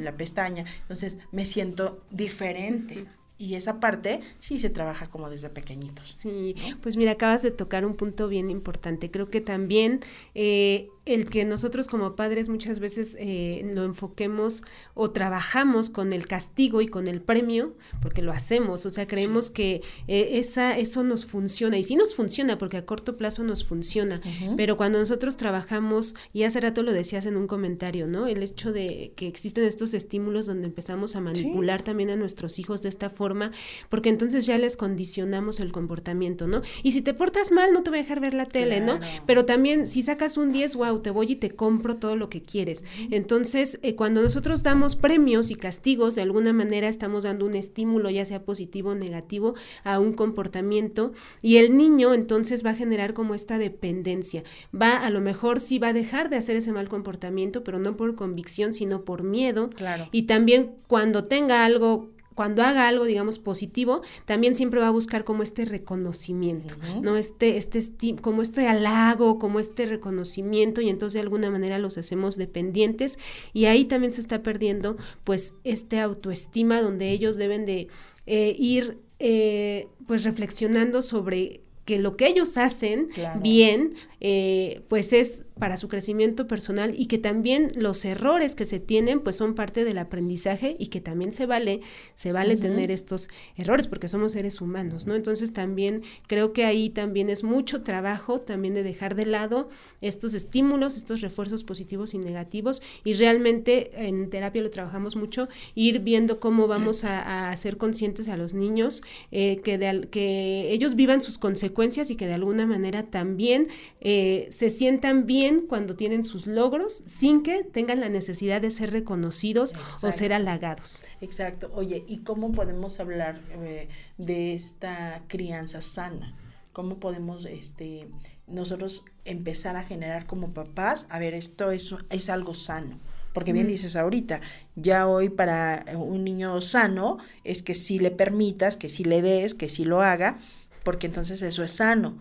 [0.01, 3.05] la pestaña, entonces me siento diferente.
[3.37, 6.07] Y esa parte sí se trabaja como desde pequeñitos.
[6.07, 9.11] Sí, pues mira, acabas de tocar un punto bien importante.
[9.11, 9.99] Creo que también
[10.35, 14.63] eh, el que nosotros como padres muchas veces eh, lo enfoquemos
[14.95, 19.51] o trabajamos con el castigo y con el premio, porque lo hacemos, o sea, creemos
[19.51, 23.63] que eh, esa, eso nos funciona, y sí nos funciona, porque a corto plazo nos
[23.63, 24.19] funciona,
[24.57, 28.25] pero cuando nosotros trabajamos, y hace rato lo decías en un comentario, ¿no?
[28.25, 32.81] El hecho de que existen estos estímulos donde empezamos a manipular también a nuestros hijos
[32.81, 33.51] de esta forma,
[33.89, 36.63] porque entonces ya les condicionamos el comportamiento, ¿no?
[36.81, 38.99] Y si te portas mal, no te voy a dejar ver la tele, ¿no?
[39.27, 42.41] Pero también si sacas un 10, wow, te voy y te compro todo lo que
[42.41, 42.83] quieres.
[43.11, 48.09] Entonces, eh, cuando nosotros damos premios y castigos, de alguna manera estamos dando un estímulo,
[48.09, 53.13] ya sea positivo o negativo, a un comportamiento y el niño entonces va a generar
[53.13, 54.43] como esta dependencia.
[54.73, 57.97] Va, a lo mejor sí va a dejar de hacer ese mal comportamiento, pero no
[57.97, 59.69] por convicción, sino por miedo.
[59.69, 60.07] Claro.
[60.11, 65.23] Y también cuando tenga algo cuando haga algo, digamos, positivo, también siempre va a buscar
[65.23, 67.15] como este reconocimiento, ¿no?
[67.17, 67.81] Este, este,
[68.21, 73.17] como este halago, como este reconocimiento, y entonces de alguna manera los hacemos dependientes,
[73.53, 77.87] y ahí también se está perdiendo, pues, este autoestima donde ellos deben de
[78.25, 85.45] eh, ir, eh, pues, reflexionando sobre que lo que ellos hacen bien, eh, pues es
[85.59, 89.85] para su crecimiento personal y que también los errores que se tienen pues son parte
[89.85, 91.81] del aprendizaje y que también se vale,
[92.15, 95.13] se vale tener estos errores porque somos seres humanos, ¿no?
[95.13, 99.69] Entonces también creo que ahí también es mucho trabajo también de dejar de lado
[100.01, 105.99] estos estímulos, estos refuerzos positivos y negativos y realmente en terapia lo trabajamos mucho, ir
[105.99, 111.21] viendo cómo vamos a, hacer conscientes a los niños eh, que, de, que ellos vivan
[111.21, 111.74] sus consecuencias
[112.09, 113.67] y que de alguna manera también
[114.01, 118.91] eh, se sientan bien cuando tienen sus logros sin que tengan la necesidad de ser
[118.91, 121.01] reconocidos o ser halagados.
[121.21, 121.69] Exacto.
[121.73, 126.35] Oye, ¿y cómo podemos hablar eh, de esta crianza sana?
[126.73, 128.07] ¿Cómo podemos este,
[128.47, 131.07] nosotros empezar a generar como papás?
[131.09, 132.99] A ver, esto es, es algo sano.
[133.35, 134.39] Porque bien dices ahorita,
[134.77, 139.53] ya hoy para un niño sano es que si le permitas, que si le des,
[139.53, 140.37] que si lo haga,
[140.85, 142.15] porque entonces eso es sano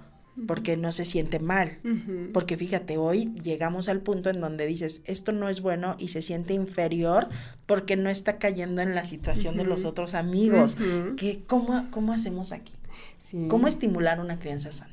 [0.49, 1.79] porque no se siente mal.
[2.33, 6.23] Porque fíjate, hoy llegamos al punto en donde dices, esto no es bueno y se
[6.23, 7.29] siente inferior
[7.67, 10.77] porque no está cayendo en la situación de los otros amigos.
[11.17, 12.73] ¿Qué, cómo, ¿Cómo hacemos aquí?
[13.49, 14.93] ¿Cómo estimular una crianza sana?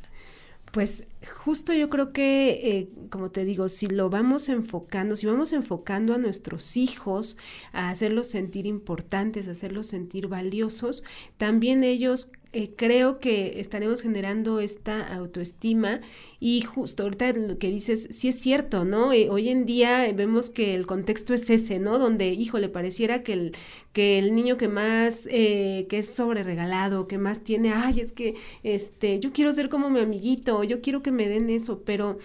[0.71, 1.05] Pues
[1.43, 6.13] justo yo creo que, eh, como te digo, si lo vamos enfocando, si vamos enfocando
[6.13, 7.35] a nuestros hijos
[7.73, 11.03] a hacerlos sentir importantes, a hacerlos sentir valiosos,
[11.37, 16.01] también ellos eh, creo que estaremos generando esta autoestima
[16.41, 19.13] y justo ahorita lo que dices, sí es cierto, ¿no?
[19.13, 21.97] Eh, hoy en día vemos que el contexto es ese, ¿no?
[21.97, 23.51] Donde, híjole, pareciera que el,
[23.93, 28.11] que el niño que más, eh, que es sobre regalado, que más tiene, ay, es
[28.11, 32.19] que, este, yo quiero ser como mi amiguito, yo quiero que me den eso, pero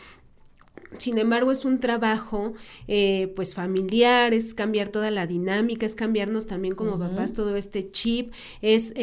[0.98, 2.54] sin embargo, es un trabajo
[2.86, 8.32] pues familiar, es cambiar toda la dinámica, es cambiarnos también como papás todo este chip,
[8.62, 8.94] es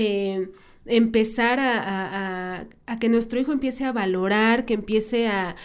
[0.86, 2.66] empezar a,
[3.00, 5.56] que nuestro hijo empiece a valorar, que empiece a,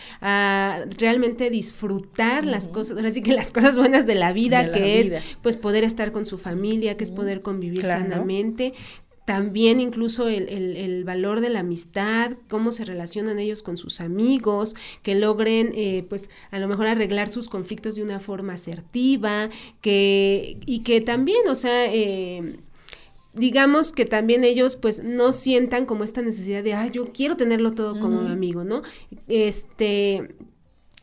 [0.98, 5.56] realmente disfrutar las cosas, así que las cosas buenas de la vida, que es pues
[5.56, 8.74] poder estar con su familia, que es poder convivir sanamente,
[9.28, 15.14] también incluso el, valor de la amistad, cómo se relacionan ellos con sus amigos, que
[15.14, 19.50] logren eh, pues a lo mejor arreglar sus conflictos de una forma asertiva,
[19.82, 22.56] que, y que también, o sea, eh,
[23.38, 27.72] digamos que también ellos pues no sientan como esta necesidad de, ay, yo quiero tenerlo
[27.72, 28.82] todo como mi amigo, ¿no?
[29.28, 30.34] Este,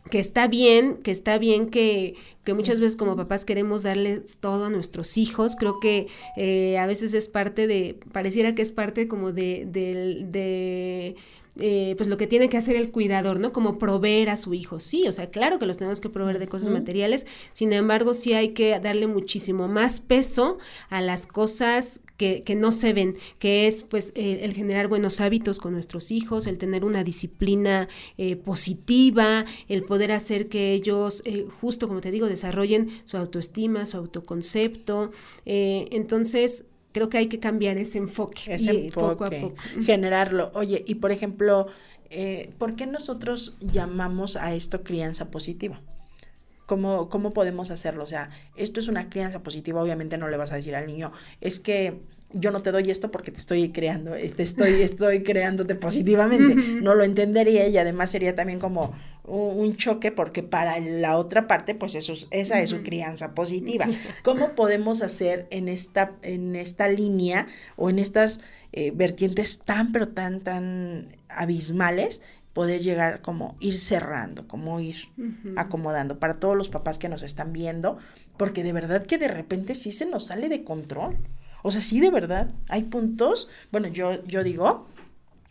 [0.10, 4.66] que está bien, que está bien que, que, muchas veces como papás queremos darles todo
[4.66, 5.56] a nuestros hijos.
[5.56, 10.26] Creo que eh, a veces es parte de, pareciera que es parte como de, de,
[10.30, 11.16] de
[11.58, 13.54] eh, pues lo que tiene que hacer el cuidador, ¿no?
[13.54, 14.80] Como proveer a su hijo.
[14.80, 18.34] Sí, o sea, claro que los tenemos que proveer de cosas materiales, sin embargo, sí
[18.34, 20.58] hay que darle muchísimo más peso
[20.90, 25.60] a las cosas que, que no se ven, que es pues el generar buenos hábitos
[25.60, 27.88] con nuestros hijos, el tener una disciplina
[28.18, 33.86] eh, positiva, el poder hacer que ellos, eh, justo como te digo, desarrollen su autoestima,
[33.86, 35.12] su autoconcepto.
[35.46, 38.54] Eh, entonces, creo que hay que cambiar ese enfoque.
[38.54, 39.56] Ese poco a poco.
[39.82, 40.52] Generarlo.
[40.54, 41.68] Oye, y por ejemplo,
[42.58, 45.82] ¿por qué nosotros llamamos a esto crianza positiva?
[46.66, 48.04] ¿Cómo, ¿Cómo podemos hacerlo?
[48.04, 51.12] O sea, esto es una crianza positiva, obviamente no le vas a decir al niño,
[51.42, 52.02] es que
[52.36, 56.56] yo no te doy esto porque te estoy creando, te estoy, estoy creándote positivamente.
[56.56, 58.94] No lo entendería y además sería también como
[59.24, 63.88] un, choque porque para la otra parte, pues eso, esa es su crianza positiva.
[64.24, 68.42] ¿Cómo podemos hacer en esta, en esta línea o en estas
[68.74, 72.22] eh, vertientes tan, pero tan, tan abismales
[72.56, 74.96] poder llegar como ir cerrando, como ir
[75.58, 77.98] acomodando para todos los papás que nos están viendo,
[78.38, 81.18] porque de verdad que de repente sí se nos sale de control.
[81.64, 84.88] O sea, sí, de verdad, hay puntos, bueno, yo, yo digo,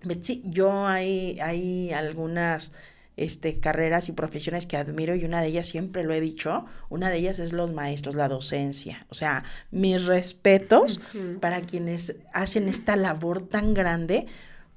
[0.02, 2.72] Betsy, yo hay, hay algunas
[3.18, 7.10] este, carreras y profesiones que admiro y una de ellas siempre lo he dicho, una
[7.10, 9.06] de ellas es los maestros, la docencia.
[9.10, 11.02] O sea, mis respetos
[11.42, 14.24] para quienes hacen esta labor tan grande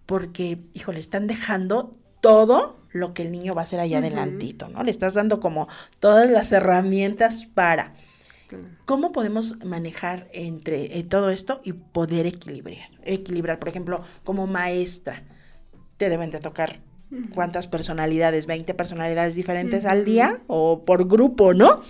[0.05, 1.95] porque, híjole, están dejando
[2.27, 4.83] todo lo que el niño va a hacer allá adelantito, ¿no?
[4.83, 5.69] Le estás dando como
[6.01, 7.93] todas las herramientas para.
[8.83, 12.89] ¿Cómo podemos manejar entre eh, todo esto y poder equilibrar?
[13.05, 15.23] Equilibrar, por ejemplo, como maestra,
[15.95, 16.81] te deben de tocar
[17.33, 21.81] cuántas personalidades, 20 personalidades diferentes al día o por grupo, ¿no?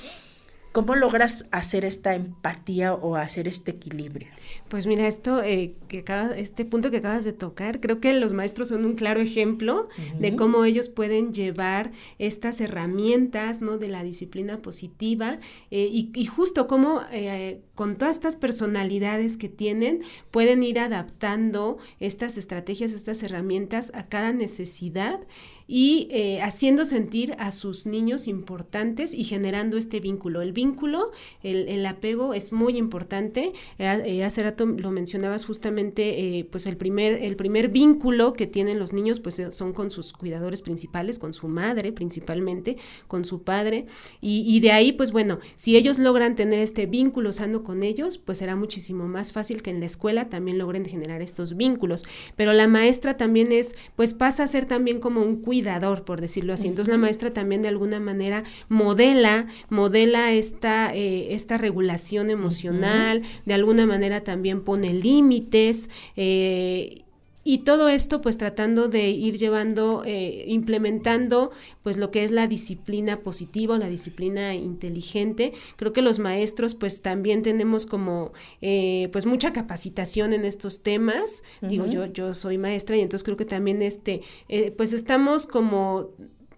[0.77, 4.27] ¿Cómo logras hacer esta empatía o hacer este equilibrio?
[4.67, 6.05] Pues mira, esto eh, que
[6.35, 10.35] este punto que acabas de tocar, creo que los maestros son un claro ejemplo de
[10.35, 13.79] cómo ellos pueden llevar estas herramientas, ¿no?
[13.79, 15.39] De la disciplina positiva
[15.71, 22.37] eh, y, justo cómo eh, con todas estas personalidades que tienen pueden ir adaptando estas
[22.37, 25.21] estrategias, estas herramientas a cada necesidad
[25.67, 30.41] y eh, haciendo sentir a sus niños importantes y generando este vínculo.
[30.41, 31.11] El vínculo,
[31.43, 33.51] el, apego es muy importante.
[33.77, 38.79] Eh, eh, hace rato lo mencionabas justamente, pues el primer, el primer vínculo que tienen
[38.79, 43.85] los niños pues son con sus cuidadores principales, con su madre principalmente, con su padre.
[44.21, 48.17] Y, y de ahí, pues bueno, si ellos logran tener este vínculo sano con ellos,
[48.17, 52.05] pues será muchísimo más fácil que en la escuela también logren generar estos vínculos.
[52.35, 56.21] Pero la maestra también es, pues pasa a ser también como un cuidador cuidador, por
[56.21, 56.67] decirlo así.
[56.67, 63.53] Entonces la maestra también de alguna manera modela, modela esta, eh, esta regulación emocional, de
[63.55, 65.89] alguna manera también pone límites.
[66.15, 67.05] Eh,
[67.47, 72.45] y todo esto pues tratando de ir llevando, eh, implementando pues lo que es la
[72.45, 75.53] disciplina positiva, la disciplina inteligente.
[75.77, 81.45] Creo que los maestros pues también tenemos como eh, pues mucha capacitación en estos temas.
[81.61, 86.09] Digo, yo, yo soy maestra y entonces creo que también este, eh, pues estamos como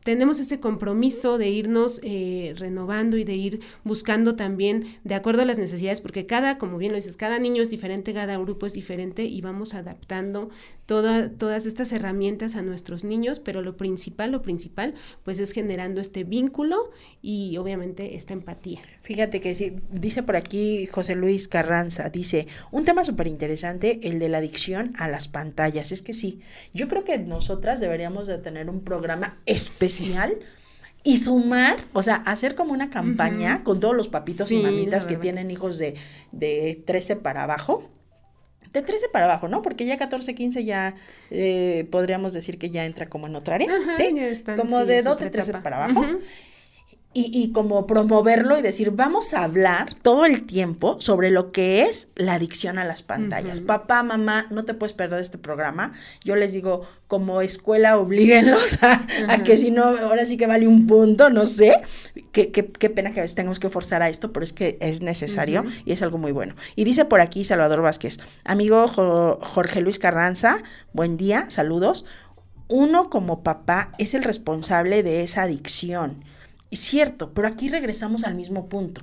[0.09, 5.45] tenemos ese compromiso de irnos eh, renovando y de ir buscando también de acuerdo a
[5.45, 8.73] las necesidades, porque cada, como bien lo dices, cada niño es diferente, cada grupo es
[8.73, 10.49] diferente y vamos adaptando
[10.87, 16.23] todas estas herramientas a nuestros niños, pero lo principal, lo principal, pues es generando este
[16.23, 16.89] vínculo
[17.21, 18.79] y obviamente esta empatía.
[19.03, 24.17] Fíjate que sí, dice por aquí José Luis Carranza, dice, un tema súper interesante, el
[24.17, 25.91] de la adicción a las pantallas.
[25.91, 26.39] Es que sí,
[26.73, 29.98] yo creo que nosotras deberíamos de tener un programa especial
[31.03, 35.15] y sumar, o sea, hacer como una campaña con todos los papitos y mamitas que
[35.15, 35.95] tienen hijos de,
[36.31, 37.89] de 13 para abajo.
[38.73, 39.63] De 13 para abajo, ¿no?
[39.63, 40.95] Porque ya 14, 15 ya
[41.31, 43.71] eh, podríamos decir que ya entra como en otra área.
[43.97, 44.13] ¿sí?
[44.55, 46.05] como de 12, 13 para abajo
[47.11, 51.81] y, y, como promoverlo y decir, vamos a hablar todo el tiempo sobre lo que
[51.81, 53.61] es la adicción a las pantallas.
[53.61, 55.91] Papá, mamá, no te puedes perder este programa.
[56.23, 60.85] Yo les digo, como escuela, oblíguenlos a, que si no, ahora sí que vale un
[60.85, 61.81] punto, no sé.
[62.31, 64.77] Qué, qué, qué pena que a veces tengamos que forzar a esto, pero es que
[64.79, 66.53] es necesario y es algo muy bueno.
[66.75, 70.59] Y dice por aquí Salvador Vázquez, amigo Jorge Luis Carranza,
[70.93, 72.05] buen día, saludos.
[72.67, 76.23] Uno como papá es el responsable de esa adicción
[76.71, 79.01] es cierto, pero aquí regresamos al mismo punto.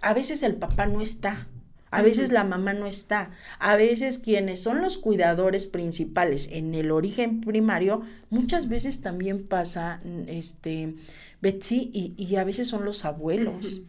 [0.00, 1.48] A veces el papá no está,
[1.92, 6.90] a veces la mamá no está, a veces quienes son los cuidadores principales en el
[6.90, 8.00] origen primario,
[8.30, 10.94] muchas veces también pasa, este,
[11.42, 13.82] Betsy, y, a veces son los abuelos.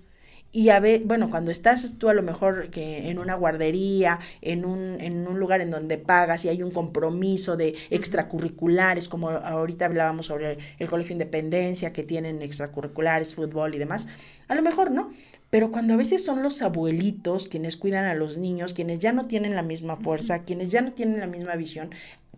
[0.56, 4.66] Y a ver, bueno, cuando estás tú a lo mejor que en una guardería, en
[4.66, 9.86] un, en un lugar en donde pagas y hay un compromiso de extracurriculares, como ahorita
[9.86, 14.08] hablábamos sobre el Colegio Independencia, que tienen extracurriculares, fútbol y demás,
[14.48, 15.12] a lo mejor no.
[15.50, 19.26] Pero cuando a veces son los abuelitos quienes cuidan a los niños, quienes ya no
[19.26, 21.90] tienen la misma fuerza, quienes ya no tienen la misma visión,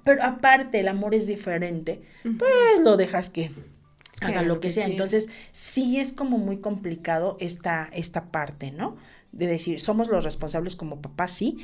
[0.05, 3.51] pero aparte el amor es diferente, pues lo dejas que
[4.21, 4.85] haga lo que sea.
[4.85, 8.95] Entonces, sí es como muy complicado esta, esta parte, ¿no?
[9.31, 11.57] De decir, somos los responsables como papás, sí,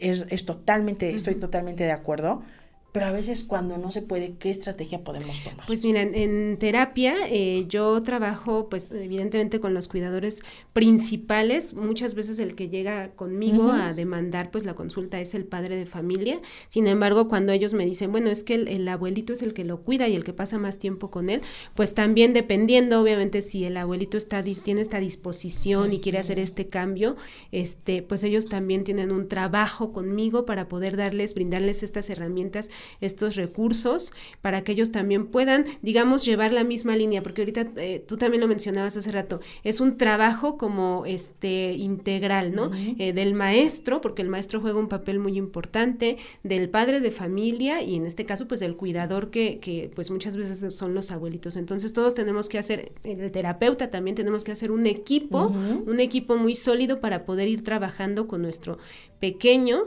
[0.00, 2.42] es, es totalmente, estoy totalmente de acuerdo,
[2.90, 5.66] pero a veces cuando no se puede, ¿qué estrategia podemos tomar?
[5.66, 11.74] Pues mira, en, terapia eh, yo trabajo pues evidentemente con los cuidadores principales.
[11.74, 15.84] Muchas veces el que llega conmigo a demandar pues la consulta es el padre de
[15.84, 16.40] familia.
[16.68, 19.82] Sin embargo, cuando ellos me dicen, bueno, es que el, abuelito es el que lo
[19.82, 21.42] cuida y el que pasa más tiempo con él,
[21.74, 26.68] pues también dependiendo, obviamente, si el abuelito está, tiene esta disposición y quiere hacer este
[26.68, 27.16] cambio,
[27.52, 32.70] este, pues ellos también tienen un trabajo conmigo para poder darles, brindarles estas herramientas
[33.00, 34.12] estos recursos
[34.42, 38.40] para que ellos también puedan, digamos, llevar la misma línea, porque ahorita eh, tú también
[38.40, 42.70] lo mencionabas hace rato, es un trabajo como este integral, ¿no?
[42.98, 47.82] Eh, del maestro, porque el maestro juega un papel muy importante, del padre de familia
[47.82, 51.56] y en este caso pues del cuidador que, que pues muchas veces son los abuelitos.
[51.56, 55.52] Entonces todos tenemos que hacer, el terapeuta también tenemos que hacer un equipo,
[55.86, 58.78] un equipo muy sólido para poder ir trabajando con nuestro
[59.20, 59.84] pequeño.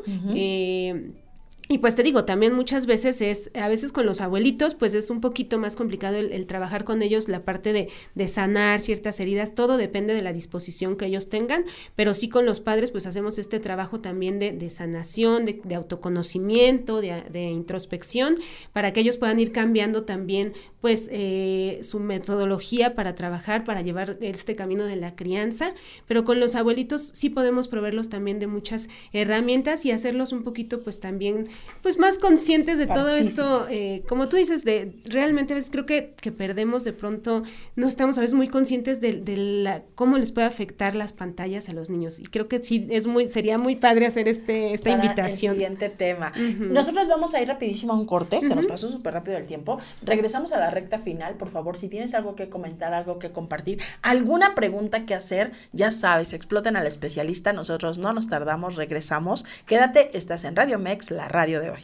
[1.72, 5.10] Y pues te digo, también muchas veces es, a veces con los abuelitos, pues es
[5.10, 9.56] un poquito más complicado el, trabajar con ellos, la parte de, de, sanar ciertas heridas,
[9.56, 11.64] todo depende de la disposición que ellos tengan,
[11.96, 15.76] pero sí con los padres, pues hacemos este trabajo también de, de sanación, de, de
[15.76, 18.36] autoconocimiento, de, introspección,
[18.74, 20.52] para que ellos puedan ir cambiando también,
[20.82, 25.74] pues, eh, su metodología para trabajar, para llevar este camino de la crianza,
[26.06, 30.84] pero con los abuelitos sí podemos proveerlos también de muchas herramientas y hacerlos un poquito,
[30.84, 31.48] pues también
[31.82, 35.86] pues más conscientes de todo esto, eh, como tú dices, de realmente a veces creo
[35.86, 37.44] que, que, perdemos de pronto,
[37.76, 41.70] no estamos a veces muy conscientes de, de, la, cómo les puede afectar las pantallas
[41.70, 42.20] a los niños.
[42.20, 45.54] Y creo que sí, es muy, sería muy padre hacer este, esta invitación.
[45.54, 46.32] El siguiente tema.
[46.60, 49.80] Nosotros vamos a ir rapidísimo a un corte, se nos pasó súper rápido el tiempo.
[50.04, 53.82] Regresamos a la recta final, por favor, si tienes algo que comentar, algo que compartir,
[54.04, 59.46] alguna pregunta que hacer, ya sabes, exploten al especialista, nosotros no nos tardamos, regresamos.
[59.66, 61.84] Quédate, estás en Radio Mex, la radio de hoy.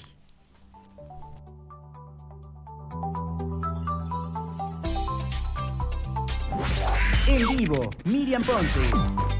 [7.27, 9.36] En vivo, Miriam Ponce.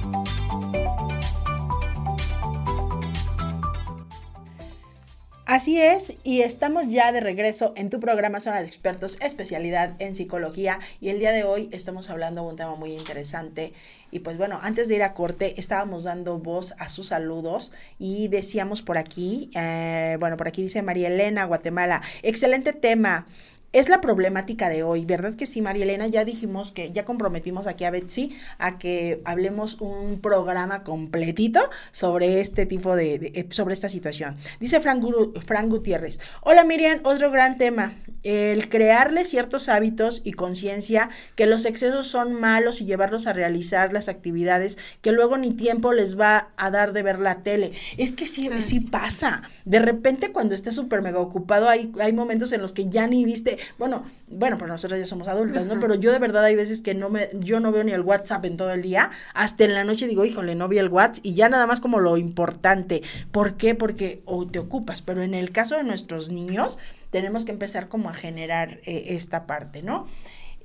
[5.48, 10.14] Así es, y estamos ya de regreso en tu programa Zona de Expertos, especialidad en
[10.14, 13.72] psicología, y el día de hoy estamos hablando de un tema muy interesante.
[14.12, 18.28] Y pues bueno, antes de ir a corte, estábamos dando voz a sus saludos y
[18.28, 23.26] decíamos por aquí, eh, bueno, por aquí dice María Elena, Guatemala, excelente tema.
[23.74, 26.08] Es la problemática de hoy, ¿verdad que sí, María Elena?
[26.08, 31.60] Ya dijimos que ya comprometimos aquí a Betsy a que hablemos un programa completito
[31.92, 34.38] sobre este tipo de, eh, sobre esta situación.
[34.62, 35.04] Dice Frank,
[35.46, 37.94] Frank Gutiérrez, hola Miriam, otro gran tema,
[38.24, 43.92] el crearle ciertos hábitos y conciencia que los excesos son malos y llevarlos a realizar
[43.92, 47.74] las actividades que luego ni tiempo les va a dar de ver la tele.
[47.98, 49.44] Es que sí, sí pasa.
[49.66, 53.26] De repente cuando estés súper mega ocupado hay, hay momentos en los que ya ni
[53.26, 55.80] viste bueno, bueno, pues nosotros ya somos adultas, ¿no?
[55.80, 58.46] Pero yo de verdad hay veces que no me, yo no veo ni el WhatsApp
[58.46, 61.34] en todo el día, hasta en la noche digo, híjole, no vi el WhatsApp y
[61.36, 63.02] ya nada más como lo importante.
[63.32, 63.76] ¿Por qué?
[63.76, 66.78] Porque o te ocupas, pero en el caso de nuestros niños
[67.10, 70.08] tenemos que empezar como a generar eh, esta parte, ¿no?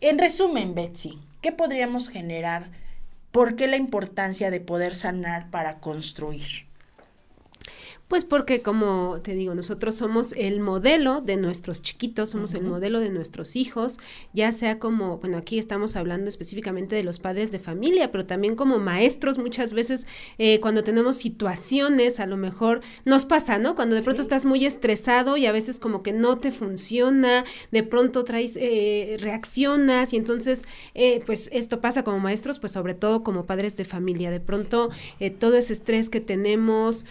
[0.01, 2.70] En resumen, Betsy, ¿qué podríamos generar?
[3.30, 6.66] ¿Por qué la importancia de poder sanar para construir?
[8.12, 13.00] Pues porque, como te digo, nosotros somos el modelo de nuestros chiquitos, somos el modelo
[13.00, 13.96] de nuestros hijos,
[14.34, 18.54] ya sea como, bueno, aquí estamos hablando específicamente de los padres de familia, pero también
[18.54, 20.06] como maestros muchas veces
[20.36, 23.74] eh, cuando tenemos situaciones, a lo mejor nos pasa, ¿no?
[23.76, 27.82] Cuando de pronto estás muy estresado y a veces como que no te funciona, de
[27.82, 33.22] pronto traes, eh, reaccionas y entonces, eh, pues esto pasa como maestros, pues sobre todo
[33.22, 34.90] como padres de familia, de pronto
[35.38, 37.06] todo ese estrés que tenemos,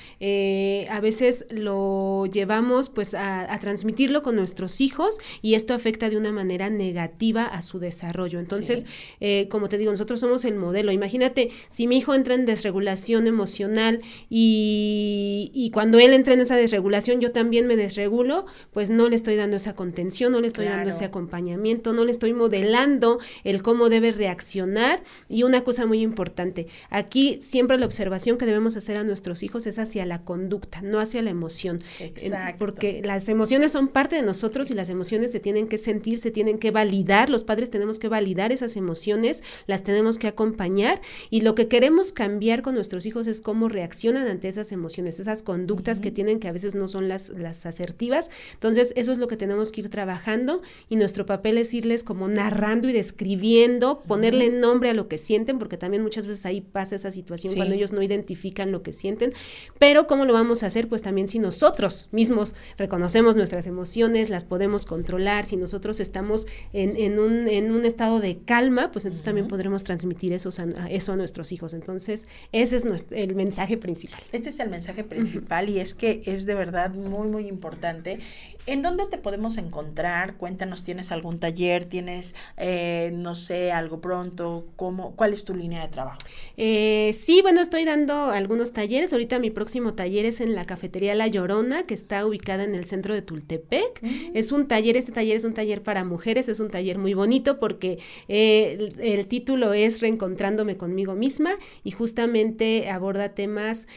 [0.92, 6.32] a veces lo llevamos pues a, transmitirlo con nuestros hijos y esto afecta de una
[6.32, 8.39] manera negativa a su desarrollo.
[8.39, 8.86] Entonces,
[9.20, 10.92] eh, como te digo, nosotros somos el modelo.
[10.92, 16.56] Imagínate, si mi hijo entra en desregulación emocional y, y cuando él entra en esa
[16.56, 20.66] desregulación, yo también me desregulo, pues no le estoy dando esa contención, no le estoy
[20.66, 25.04] dando ese acompañamiento, no le estoy modelando el cómo debe reaccionar.
[25.30, 29.68] Y una cosa muy importante, aquí siempre la observación que debemos hacer a nuestros hijos
[29.68, 31.84] es hacia la conducta, no hacia la emoción.
[31.99, 32.57] Exacto.
[32.59, 36.32] Porque las emociones son parte de nosotros y las emociones se tienen que sentir, se
[36.32, 41.41] tienen que validar, los padres tenemos que validar esas emociones, las tenemos que acompañar y
[41.41, 45.99] lo que queremos cambiar con nuestros hijos es cómo reaccionan ante esas emociones, esas conductas
[45.99, 48.32] que tienen que a veces no son las, las asertivas.
[48.53, 52.28] Entonces, eso es lo que tenemos que ir trabajando y nuestro papel es irles como
[52.28, 56.95] narrando y describiendo, ponerle nombre a lo que sienten, porque también muchas veces ahí pasa
[56.95, 59.34] esa situación cuando ellos no identifican lo que sienten.
[59.80, 60.88] Pero ¿cómo lo vamos hacer?
[60.88, 67.20] Pues también si nosotros mismos reconocemos nuestras emociones, las podemos controlar, si nosotros estamos en,
[67.20, 71.16] un, en un, estado de calma, pues entonces también podremos transmitir eso a, eso a
[71.16, 71.74] nuestros hijos.
[71.74, 74.22] Entonces, ese es nuestro, el mensaje principal.
[74.32, 78.20] Este es el mensaje principal y es que es de verdad muy, muy importante.
[78.68, 80.36] ¿En dónde te podemos encontrar?
[80.36, 81.86] Cuéntanos, ¿tienes algún taller?
[81.86, 84.68] ¿Tienes, eh, no sé, algo pronto?
[84.76, 86.20] ¿Cómo, ¿Cuál es tu línea de trabajo?
[86.57, 89.14] Eh, sí, bueno, estoy dando algunos talleres.
[89.14, 92.86] Ahorita mi próximo taller es en la cafetería La Llorona, que está ubicada en el
[92.86, 93.99] centro de Tultepec.
[94.36, 97.57] Es un taller, este taller es un taller para mujeres, es un taller muy bonito
[97.57, 97.97] porque
[98.28, 103.88] eh, el, título es Reencontrándome conmigo misma y justamente aborda temas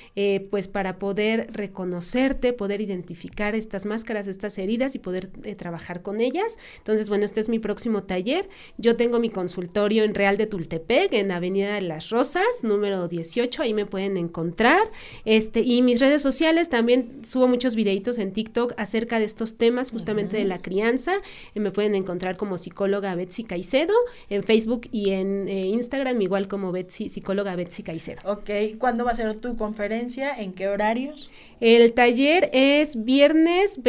[0.50, 6.20] pues para poder reconocerte, poder identificar estas máscaras, estas heridas y poder eh, trabajar con
[6.20, 6.59] ellas.
[6.78, 8.48] Entonces, bueno, este es mi próximo taller.
[8.78, 13.62] Yo tengo mi consultorio en Real de Tultepec, en Avenida de las Rosas, número 18,
[13.62, 14.82] ahí me pueden encontrar.
[15.24, 19.90] Este, y mis redes sociales también subo muchos videitos en TikTok acerca de estos temas,
[19.90, 21.14] justamente de la crianza.
[21.55, 23.94] Eh, me pueden encontrar como psicóloga Betsy Caicedo
[24.28, 28.20] en Facebook y en eh, Instagram, igual como Betsy, psicóloga Betsy Caicedo.
[28.24, 30.34] Ok, ¿cuándo va a ser tu conferencia?
[30.34, 31.30] ¿En qué horarios?
[31.61, 33.82] El taller es viernes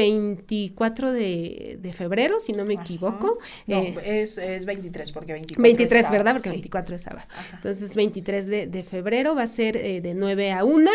[0.56, 3.38] 24 de, febrero, si no me equivoco.
[3.68, 6.34] No, eh, es, es, 23, porque 24 23, ¿verdad?
[6.34, 7.28] Porque 24 es sábado.
[7.54, 10.92] Entonces, 23 de, febrero va a ser eh, de 9 a 1.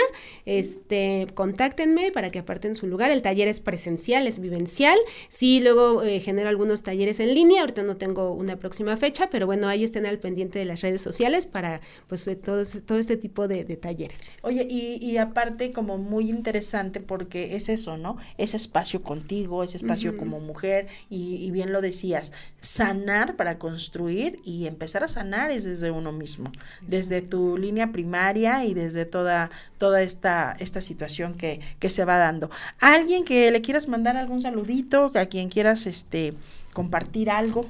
[0.46, 3.10] Este, contáctenme para que aparten su lugar.
[3.10, 4.98] El taller es presencial, es vivencial.
[5.28, 7.60] Sí, luego eh, genero algunos talleres en línea.
[7.60, 11.02] Ahorita no tengo una próxima fecha, pero bueno, ahí estén al pendiente de las redes
[11.02, 14.20] sociales para pues todo, todo este tipo de, talleres.
[14.42, 18.16] Oye, y, y aparte, como muy interesante, porque es eso, ¿no?
[18.36, 24.66] Ese espacio contigo, ese espacio como mujer, y, bien lo decías, sanar para construir y
[24.66, 26.50] empezar a sanar es desde uno mismo,
[26.86, 32.18] desde tu línea primaria y desde toda, toda esta, esta situación que, que se va
[32.18, 32.50] dando.
[32.80, 36.34] ¿Alguien que le quieras mandar algún saludito, a quien quieras este,
[36.72, 37.66] compartir algo?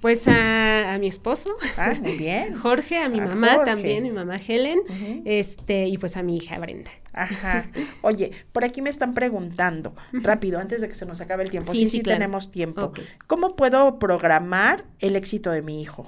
[0.00, 2.54] Pues a, mi esposo, ah, muy bien.
[2.62, 4.80] Jorge, a mi mamá también, mi mamá Helen,
[5.24, 6.90] este, y pues a mi hija Brenda.
[7.12, 7.68] Ajá.
[8.02, 11.72] Oye, por aquí me están preguntando, rápido, antes de que se nos acabe el tiempo.
[11.74, 12.92] Sí, sí, tenemos tiempo.
[13.26, 16.06] ¿Cómo puedo programar el éxito de mi hijo?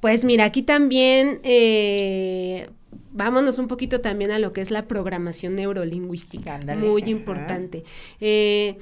[0.00, 2.68] Pues mira, aquí también eh,
[3.12, 6.58] vámonos un poquito también a lo que es la programación neurolingüística.
[6.76, 7.84] muy importante.
[8.20, 8.78] Eh,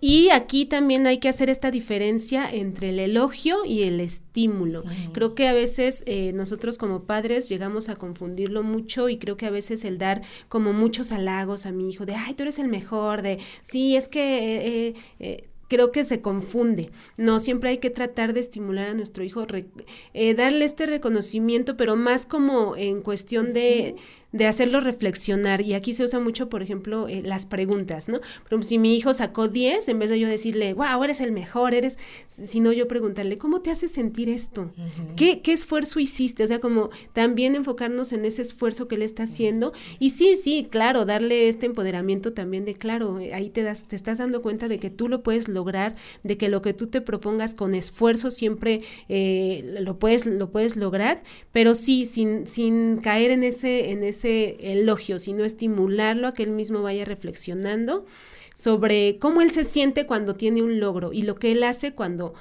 [0.00, 4.84] y aquí también hay que hacer esta diferencia entre el elogio y el estímulo.
[5.12, 9.46] Creo que a veces eh, nosotros como padres llegamos a confundirlo mucho y creo que
[9.46, 12.68] a veces el dar como muchos halagos a mi hijo de, ay, tú eres el
[12.68, 14.88] mejor, de, sí, es que...
[14.88, 16.90] Eh, eh, creo que se confunde.
[17.16, 22.26] No, siempre hay que tratar de estimular a nuestro hijo, darle este reconocimiento, pero más
[22.26, 23.94] como en cuestión de,
[24.32, 25.60] de hacerlo reflexionar.
[25.60, 28.20] Y aquí se usa mucho, por ejemplo, eh, las preguntas, ¿no?
[28.48, 31.74] Pero si mi hijo sacó 10, en vez de yo decirle, wow, eres el mejor,
[31.74, 34.72] eres, sino yo preguntarle, ¿cómo te hace sentir esto?
[35.16, 36.44] ¿Qué, ¿Qué, esfuerzo hiciste?
[36.44, 39.72] O sea, como también enfocarnos en ese esfuerzo que él está haciendo.
[39.98, 43.96] Y sí, sí, claro, darle este empoderamiento también de, claro, eh, ahí te, das, te
[43.96, 47.00] estás dando cuenta de que tú lo puedes lograr, de que lo que tú te
[47.00, 51.22] propongas con esfuerzo siempre eh, lo, puedes, lo puedes lograr,
[51.52, 56.50] pero sí, sin, sin caer en ese, en ese elogio, sino estimularlo a que él
[56.50, 58.06] mismo vaya reflexionando
[58.54, 62.34] sobre cómo él se siente cuando tiene un logro y lo que él hace cuando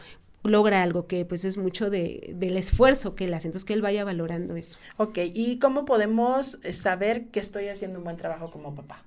[0.43, 3.81] logra algo que pues es mucho de, del esfuerzo que él hace, entonces que él
[3.81, 4.77] vaya valorando eso.
[4.97, 9.03] Ok, ¿y cómo podemos saber que estoy haciendo un buen trabajo como papá?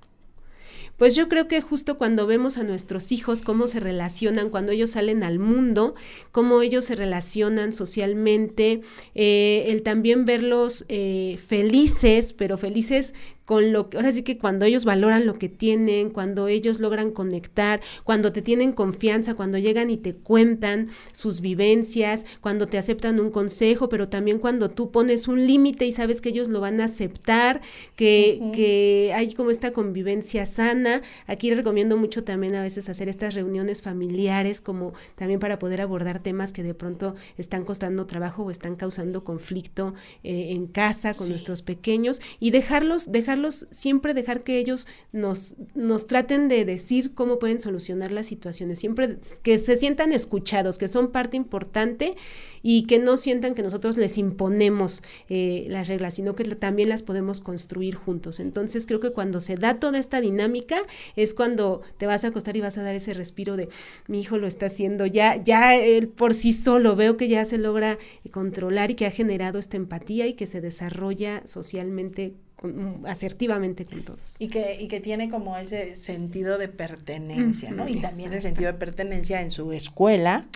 [0.97, 4.91] Pues yo creo que justo cuando vemos a nuestros hijos cómo se relacionan, cuando ellos
[4.91, 5.95] salen al mundo,
[6.31, 8.83] cómo ellos se relacionan socialmente,
[9.15, 13.15] eh, el también verlos eh, felices, pero felices
[13.53, 17.11] con lo que, ahora sí que cuando ellos valoran lo que tienen, cuando ellos logran
[17.11, 23.21] conectar, cuando te tienen confianza, cuando llegan y te cuentan sus vivencias, cuando te aceptan
[23.21, 26.81] un consejo, pero también cuando tú pones un límite y sabes que ellos lo van
[26.81, 27.61] a aceptar,
[27.95, 31.03] que, que hay como esta convivencia sana.
[31.27, 36.23] Aquí recomiendo mucho también a veces hacer estas reuniones familiares como también para poder abordar
[36.23, 39.93] temas que de pronto están costando trabajo o están causando conflicto
[40.25, 46.07] eh, en casa con nuestros pequeños y dejarlos, dejarlos, siempre dejar que ellos nos, nos
[46.07, 51.11] traten de decir cómo pueden solucionar las situaciones, siempre que se sientan escuchados, que son
[51.11, 52.15] parte importante
[52.63, 57.03] y que no sientan que nosotros les imponemos eh, las reglas, sino que también las
[57.03, 58.41] podemos construir juntos.
[58.41, 60.79] Entonces creo que cuando se da toda esta dinámica
[61.17, 63.69] es cuando te vas a acostar y vas a dar ese respiro de
[64.07, 67.59] mi hijo lo está haciendo, ya, ya él por sí solo veo que ya se
[67.59, 67.99] logra
[68.31, 74.03] controlar y que ha generado esta empatía y que se desarrolla socialmente Mm, asertivamente con
[74.03, 74.37] todos.
[74.39, 77.89] Y que, y que tiene como ese sentido de pertenencia, ¿no?
[77.89, 80.47] Y también el sentido de pertenencia en su escuela,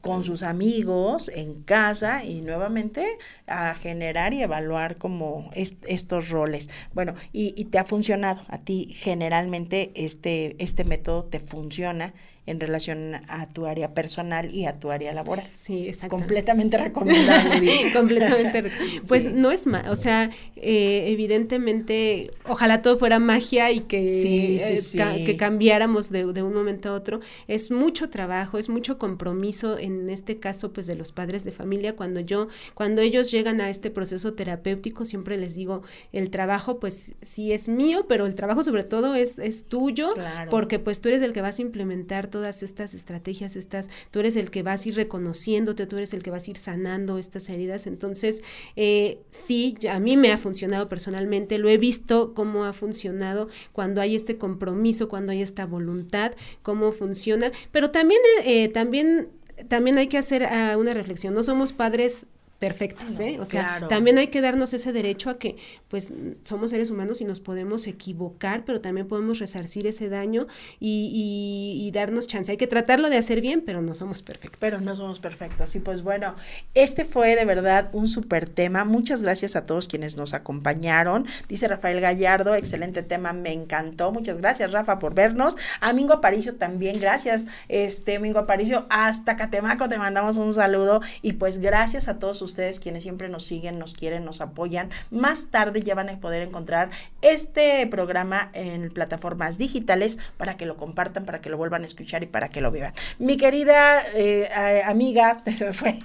[0.00, 3.06] con sus amigos, en casa y nuevamente
[3.46, 6.68] a generar y evaluar como estos roles.
[6.94, 12.12] Bueno, y, y te ha funcionado, a ti generalmente este, este método te funciona
[12.44, 15.46] en relación a tu área personal y a tu área laboral.
[15.50, 16.16] Sí, exacto.
[16.16, 17.72] Completamente recomendable.
[17.92, 18.70] Completamente.
[19.08, 25.24] Pues no es más, o sea, eh, evidentemente, ojalá todo fuera magia y que, eh,
[25.24, 27.20] que cambiáramos de, un momento a otro.
[27.48, 31.94] Es mucho trabajo, es mucho compromiso, en este caso, pues de los padres de familia.
[31.94, 35.82] Cuando yo, cuando ellos llegan a este proceso terapéutico, siempre les digo,
[36.12, 40.10] el trabajo, pues sí es mío, pero el trabajo sobre todo es, es tuyo,
[40.50, 44.34] porque pues tú eres el que vas a implementar todas estas estrategias, estas, tú eres
[44.34, 47.48] el que vas a ir reconociéndote, tú eres el que vas a ir sanando estas
[47.48, 47.86] heridas.
[47.86, 48.42] Entonces,
[48.74, 54.00] eh, sí, a mí me ha funcionado personalmente, lo he visto cómo ha funcionado cuando
[54.00, 59.28] hay este compromiso, cuando hay esta voluntad, cómo funciona, pero también, eh, también
[59.68, 61.34] también hay que hacer uh, una reflexión.
[61.34, 62.26] No somos padres
[62.62, 63.38] perfectos, ¿eh?
[63.40, 65.56] O sea, también hay que darnos ese derecho a que,
[65.88, 66.12] pues,
[66.44, 70.46] somos seres humanos y nos podemos equivocar, pero también podemos resarcir ese daño
[70.78, 72.52] y, darnos chance.
[72.52, 74.58] Hay que tratarlo de hacer bien, pero no somos perfectos.
[74.60, 75.74] Pero no somos perfectos.
[75.74, 76.36] Y pues bueno,
[76.74, 78.84] este fue de verdad un súper tema.
[78.84, 81.26] Muchas gracias a todos quienes nos acompañaron.
[81.48, 84.12] Dice Rafael Gallardo, excelente tema, me encantó.
[84.12, 85.56] Muchas gracias, Rafa, por vernos.
[85.80, 87.48] A Mingo Aparicio también, gracias.
[87.68, 91.00] Este, Mingo Aparicio, hasta Catemaco te mandamos un saludo.
[91.22, 94.90] Y pues gracias a todos ustedes ustedes quienes siempre nos siguen, nos quieren, nos apoyan.
[95.10, 96.90] Más tarde ya van a poder encontrar
[97.22, 102.22] este programa en plataformas digitales para que lo compartan, para que lo vuelvan a escuchar
[102.22, 102.92] y para que lo vivan.
[103.18, 104.48] Mi querida eh,
[104.84, 105.98] amiga, se me fue.